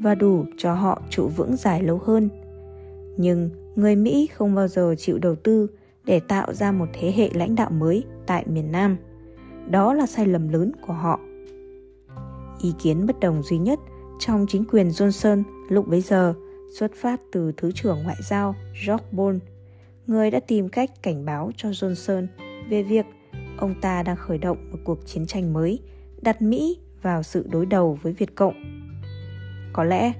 và 0.00 0.14
đủ 0.14 0.44
cho 0.56 0.74
họ 0.74 1.02
trụ 1.10 1.28
vững 1.28 1.56
dài 1.56 1.82
lâu 1.82 1.98
hơn. 2.04 2.28
Nhưng 3.16 3.50
người 3.74 3.96
Mỹ 3.96 4.26
không 4.26 4.54
bao 4.54 4.68
giờ 4.68 4.94
chịu 4.98 5.18
đầu 5.18 5.34
tư 5.34 5.66
để 6.04 6.20
tạo 6.20 6.54
ra 6.54 6.72
một 6.72 6.86
thế 6.92 7.12
hệ 7.16 7.30
lãnh 7.34 7.54
đạo 7.54 7.70
mới 7.70 8.04
tại 8.26 8.44
miền 8.46 8.72
Nam. 8.72 8.96
Đó 9.70 9.94
là 9.94 10.06
sai 10.06 10.26
lầm 10.26 10.48
lớn 10.48 10.72
của 10.86 10.92
họ. 10.92 11.20
Ý 12.62 12.72
kiến 12.78 13.06
bất 13.06 13.20
đồng 13.20 13.42
duy 13.42 13.58
nhất 13.58 13.78
trong 14.18 14.46
chính 14.48 14.64
quyền 14.64 14.88
Johnson 14.88 15.42
lúc 15.68 15.88
bấy 15.88 16.00
giờ 16.00 16.34
xuất 16.78 16.90
phát 16.94 17.20
từ 17.32 17.52
Thứ 17.56 17.72
trưởng 17.72 18.02
Ngoại 18.02 18.16
giao 18.22 18.54
George 18.86 19.04
Bond, 19.12 19.38
người 20.06 20.30
đã 20.30 20.40
tìm 20.40 20.68
cách 20.68 20.90
cảnh 21.02 21.24
báo 21.24 21.50
cho 21.56 21.68
Johnson 21.68 22.26
về 22.68 22.82
việc 22.82 23.06
ông 23.56 23.74
ta 23.80 24.02
đang 24.02 24.16
khởi 24.16 24.38
động 24.38 24.70
một 24.70 24.78
cuộc 24.84 25.06
chiến 25.06 25.26
tranh 25.26 25.52
mới 25.52 25.78
đặt 26.22 26.42
Mỹ 26.42 26.78
vào 27.02 27.22
sự 27.22 27.46
đối 27.50 27.66
đầu 27.66 27.98
với 28.02 28.12
Việt 28.12 28.34
Cộng. 28.34 28.54
Có 29.72 29.84
lẽ, 29.84 30.12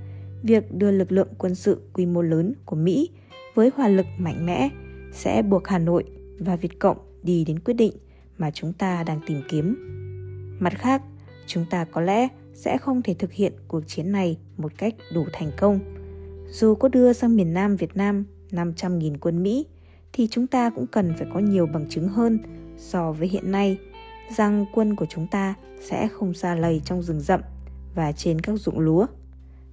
việc 0.43 0.75
đưa 0.75 0.91
lực 0.91 1.13
lượng 1.13 1.29
quân 1.39 1.55
sự 1.55 1.81
quy 1.93 2.07
mô 2.07 2.23
lớn 2.23 2.55
của 2.65 2.77
Mỹ 2.77 3.11
với 3.55 3.71
hỏa 3.77 3.89
lực 3.89 4.07
mạnh 4.19 4.47
mẽ 4.47 4.69
sẽ 5.13 5.43
buộc 5.43 5.69
Hà 5.69 5.79
Nội 5.79 6.05
và 6.39 6.57
Việt 6.57 6.79
Cộng 6.79 6.99
đi 7.23 7.45
đến 7.45 7.59
quyết 7.59 7.75
định 7.75 7.93
mà 8.39 8.51
chúng 8.51 8.73
ta 8.73 9.03
đang 9.03 9.21
tìm 9.27 9.43
kiếm. 9.49 9.77
Mặt 10.61 10.73
khác, 10.79 11.03
chúng 11.47 11.65
ta 11.71 11.85
có 11.85 12.01
lẽ 12.01 12.29
sẽ 12.55 12.79
không 12.79 13.03
thể 13.03 13.15
thực 13.15 13.33
hiện 13.33 13.53
cuộc 13.69 13.81
chiến 13.87 14.13
này 14.13 14.39
một 14.57 14.73
cách 14.79 14.95
đủ 15.15 15.27
thành 15.33 15.51
công. 15.59 16.00
Dù 16.51 16.75
có 16.75 16.89
đưa 16.89 17.13
sang 17.13 17.37
miền 17.37 17.55
Nam 17.55 17.77
Việt 17.77 17.97
Nam 17.97 18.25
500.000 18.51 19.17
quân 19.21 19.43
Mỹ, 19.43 19.67
thì 20.13 20.29
chúng 20.31 20.47
ta 20.47 20.71
cũng 20.71 20.87
cần 20.87 21.13
phải 21.19 21.29
có 21.35 21.41
nhiều 21.41 21.67
bằng 21.67 21.89
chứng 21.89 22.09
hơn 22.09 22.39
so 22.77 23.13
với 23.13 23.29
hiện 23.29 23.51
nay 23.53 23.79
rằng 24.37 24.67
quân 24.75 24.97
của 24.97 25.07
chúng 25.09 25.27
ta 25.27 25.55
sẽ 25.81 26.09
không 26.09 26.35
xa 26.35 26.55
lầy 26.55 26.81
trong 26.85 27.03
rừng 27.03 27.21
rậm 27.21 27.41
và 27.95 28.13
trên 28.13 28.41
các 28.41 28.53
ruộng 28.57 28.79
lúa. 28.79 29.07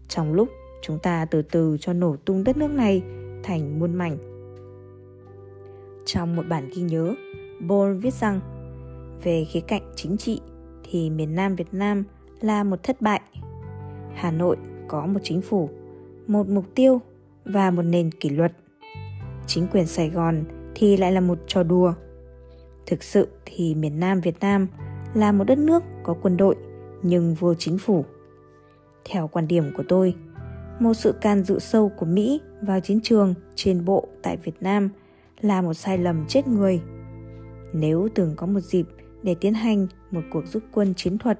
Trong 0.07 0.33
lúc 0.33 0.49
chúng 0.81 0.99
ta 1.03 1.25
từ 1.25 1.41
từ 1.41 1.77
cho 1.79 1.93
nổ 1.93 2.15
tung 2.15 2.43
đất 2.43 2.57
nước 2.57 2.71
này 2.71 3.01
thành 3.43 3.79
muôn 3.79 3.93
mảnh. 3.93 4.17
Trong 6.05 6.35
một 6.35 6.43
bản 6.49 6.69
ghi 6.75 6.81
nhớ, 6.81 7.15
Bol 7.67 7.93
viết 7.97 8.13
rằng 8.13 8.39
về 9.23 9.45
khía 9.45 9.59
cạnh 9.59 9.91
chính 9.95 10.17
trị 10.17 10.41
thì 10.83 11.09
miền 11.09 11.35
Nam 11.35 11.55
Việt 11.55 11.73
Nam 11.73 12.03
là 12.41 12.63
một 12.63 12.83
thất 12.83 13.01
bại. 13.01 13.21
Hà 14.15 14.31
Nội 14.31 14.57
có 14.87 15.05
một 15.05 15.19
chính 15.23 15.41
phủ, 15.41 15.69
một 16.27 16.49
mục 16.49 16.65
tiêu 16.75 17.01
và 17.45 17.71
một 17.71 17.81
nền 17.81 18.11
kỷ 18.11 18.29
luật. 18.29 18.51
Chính 19.47 19.67
quyền 19.71 19.87
Sài 19.87 20.09
Gòn 20.09 20.43
thì 20.75 20.97
lại 20.97 21.11
là 21.11 21.21
một 21.21 21.39
trò 21.47 21.63
đùa. 21.63 21.93
Thực 22.85 23.03
sự 23.03 23.27
thì 23.45 23.75
miền 23.75 23.99
Nam 23.99 24.21
Việt 24.21 24.39
Nam 24.39 24.67
là 25.13 25.31
một 25.31 25.43
đất 25.43 25.57
nước 25.57 25.83
có 26.03 26.15
quân 26.21 26.37
đội 26.37 26.55
nhưng 27.03 27.33
vô 27.33 27.53
chính 27.53 27.77
phủ. 27.77 28.05
Theo 29.05 29.27
quan 29.27 29.47
điểm 29.47 29.63
của 29.77 29.83
tôi, 29.87 30.15
một 30.79 30.93
sự 30.93 31.11
can 31.21 31.43
dự 31.43 31.59
sâu 31.59 31.91
của 31.97 32.05
Mỹ 32.05 32.41
vào 32.61 32.79
chiến 32.79 32.99
trường 33.03 33.33
trên 33.55 33.85
bộ 33.85 34.07
tại 34.23 34.37
Việt 34.37 34.61
Nam 34.61 34.89
là 35.41 35.61
một 35.61 35.73
sai 35.73 35.97
lầm 35.97 36.25
chết 36.27 36.47
người. 36.47 36.81
Nếu 37.73 38.07
từng 38.15 38.33
có 38.35 38.47
một 38.47 38.59
dịp 38.59 38.85
để 39.23 39.35
tiến 39.35 39.53
hành 39.53 39.87
một 40.11 40.21
cuộc 40.31 40.47
rút 40.47 40.63
quân 40.71 40.93
chiến 40.93 41.17
thuật 41.17 41.39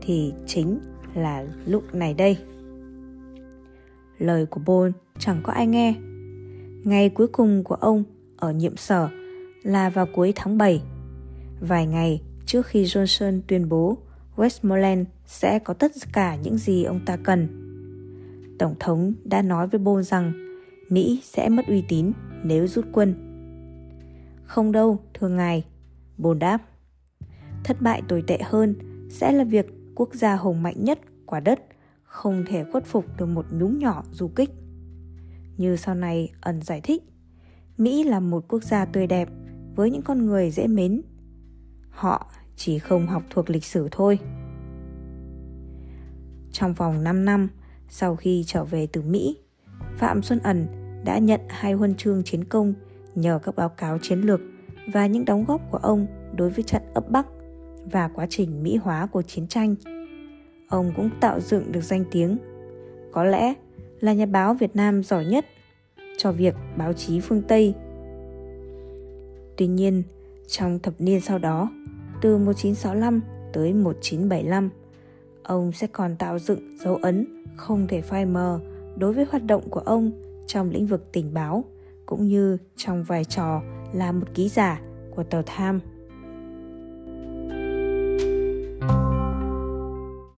thì 0.00 0.32
chính 0.46 0.78
là 1.14 1.46
lúc 1.66 1.94
này 1.94 2.14
đây. 2.14 2.38
Lời 4.18 4.46
của 4.46 4.60
bôn 4.66 4.92
chẳng 5.18 5.40
có 5.42 5.52
ai 5.52 5.66
nghe. 5.66 5.94
Ngày 6.84 7.08
cuối 7.08 7.26
cùng 7.26 7.64
của 7.64 7.74
ông 7.74 8.04
ở 8.36 8.52
nhiệm 8.52 8.76
sở 8.76 9.08
là 9.62 9.90
vào 9.90 10.06
cuối 10.14 10.32
tháng 10.36 10.58
7. 10.58 10.82
Vài 11.60 11.86
ngày 11.86 12.22
trước 12.46 12.66
khi 12.66 12.84
Johnson 12.84 13.40
tuyên 13.46 13.68
bố 13.68 13.98
Westmoreland 14.36 15.04
sẽ 15.26 15.58
có 15.58 15.74
tất 15.74 15.92
cả 16.12 16.36
những 16.36 16.58
gì 16.58 16.84
ông 16.84 17.00
ta 17.06 17.16
cần. 17.16 17.48
Tổng 18.58 18.74
thống 18.80 19.14
đã 19.24 19.42
nói 19.42 19.66
với 19.66 19.78
bôn 19.78 20.02
rằng 20.02 20.32
Mỹ 20.88 21.20
sẽ 21.24 21.48
mất 21.48 21.66
uy 21.66 21.84
tín 21.88 22.12
nếu 22.44 22.66
rút 22.66 22.84
quân. 22.92 23.14
Không 24.44 24.72
đâu, 24.72 24.98
thưa 25.14 25.28
ngài, 25.28 25.64
bôn 26.18 26.38
đáp. 26.38 26.58
Thất 27.64 27.80
bại 27.80 28.02
tồi 28.08 28.24
tệ 28.26 28.38
hơn 28.42 28.74
sẽ 29.10 29.32
là 29.32 29.44
việc 29.44 29.66
quốc 29.94 30.14
gia 30.14 30.36
hùng 30.36 30.62
mạnh 30.62 30.84
nhất 30.84 30.98
quả 31.26 31.40
đất 31.40 31.60
không 32.12 32.44
thể 32.46 32.64
khuất 32.64 32.84
phục 32.86 33.04
được 33.16 33.26
một 33.26 33.46
nhúng 33.52 33.78
nhỏ 33.78 34.04
du 34.12 34.28
kích. 34.28 34.50
Như 35.56 35.76
sau 35.76 35.94
này 35.94 36.32
ẩn 36.40 36.62
giải 36.62 36.80
thích, 36.80 37.02
Mỹ 37.76 38.04
là 38.04 38.20
một 38.20 38.44
quốc 38.48 38.62
gia 38.62 38.84
tươi 38.84 39.06
đẹp 39.06 39.28
với 39.74 39.90
những 39.90 40.02
con 40.02 40.26
người 40.26 40.50
dễ 40.50 40.66
mến. 40.66 41.02
Họ 41.90 42.30
chỉ 42.56 42.78
không 42.78 43.06
học 43.06 43.22
thuộc 43.30 43.50
lịch 43.50 43.64
sử 43.64 43.88
thôi. 43.90 44.18
Trong 46.52 46.74
vòng 46.74 47.04
5 47.04 47.24
năm 47.24 47.48
sau 47.88 48.16
khi 48.16 48.44
trở 48.46 48.64
về 48.64 48.86
từ 48.86 49.02
Mỹ, 49.02 49.36
Phạm 49.96 50.22
Xuân 50.22 50.38
Ẩn 50.38 50.66
đã 51.04 51.18
nhận 51.18 51.40
hai 51.48 51.72
huân 51.72 51.94
chương 51.94 52.22
chiến 52.24 52.44
công 52.44 52.74
nhờ 53.14 53.38
các 53.42 53.56
báo 53.56 53.68
cáo 53.68 53.98
chiến 53.98 54.20
lược 54.20 54.40
và 54.92 55.06
những 55.06 55.24
đóng 55.24 55.44
góp 55.44 55.60
của 55.70 55.78
ông 55.78 56.06
đối 56.36 56.50
với 56.50 56.64
trận 56.64 56.82
ấp 56.94 57.10
Bắc 57.10 57.26
và 57.92 58.08
quá 58.08 58.26
trình 58.30 58.62
mỹ 58.62 58.76
hóa 58.76 59.06
của 59.06 59.22
chiến 59.22 59.48
tranh. 59.48 59.74
Ông 60.72 60.92
cũng 60.96 61.10
tạo 61.20 61.40
dựng 61.40 61.72
được 61.72 61.80
danh 61.80 62.04
tiếng, 62.10 62.38
có 63.12 63.24
lẽ 63.24 63.54
là 64.00 64.12
nhà 64.12 64.26
báo 64.26 64.54
Việt 64.54 64.76
Nam 64.76 65.02
giỏi 65.02 65.24
nhất 65.24 65.46
cho 66.18 66.32
việc 66.32 66.54
báo 66.76 66.92
chí 66.92 67.20
phương 67.20 67.42
Tây. 67.42 67.74
Tuy 69.56 69.66
nhiên, 69.66 70.02
trong 70.48 70.78
thập 70.78 70.94
niên 70.98 71.20
sau 71.20 71.38
đó, 71.38 71.70
từ 72.22 72.38
1965 72.38 73.20
tới 73.52 73.72
1975, 73.72 74.70
ông 75.42 75.72
sẽ 75.72 75.86
còn 75.86 76.16
tạo 76.16 76.38
dựng 76.38 76.76
dấu 76.78 76.96
ấn 76.96 77.44
không 77.56 77.86
thể 77.88 78.00
phai 78.00 78.26
mờ 78.26 78.60
đối 78.96 79.12
với 79.12 79.26
hoạt 79.30 79.44
động 79.44 79.68
của 79.70 79.80
ông 79.80 80.10
trong 80.46 80.70
lĩnh 80.70 80.86
vực 80.86 81.12
tình 81.12 81.34
báo 81.34 81.64
cũng 82.06 82.28
như 82.28 82.58
trong 82.76 83.02
vai 83.02 83.24
trò 83.24 83.62
là 83.92 84.12
một 84.12 84.26
ký 84.34 84.48
giả 84.48 84.80
của 85.16 85.22
tờ 85.22 85.42
Tham. 85.46 85.80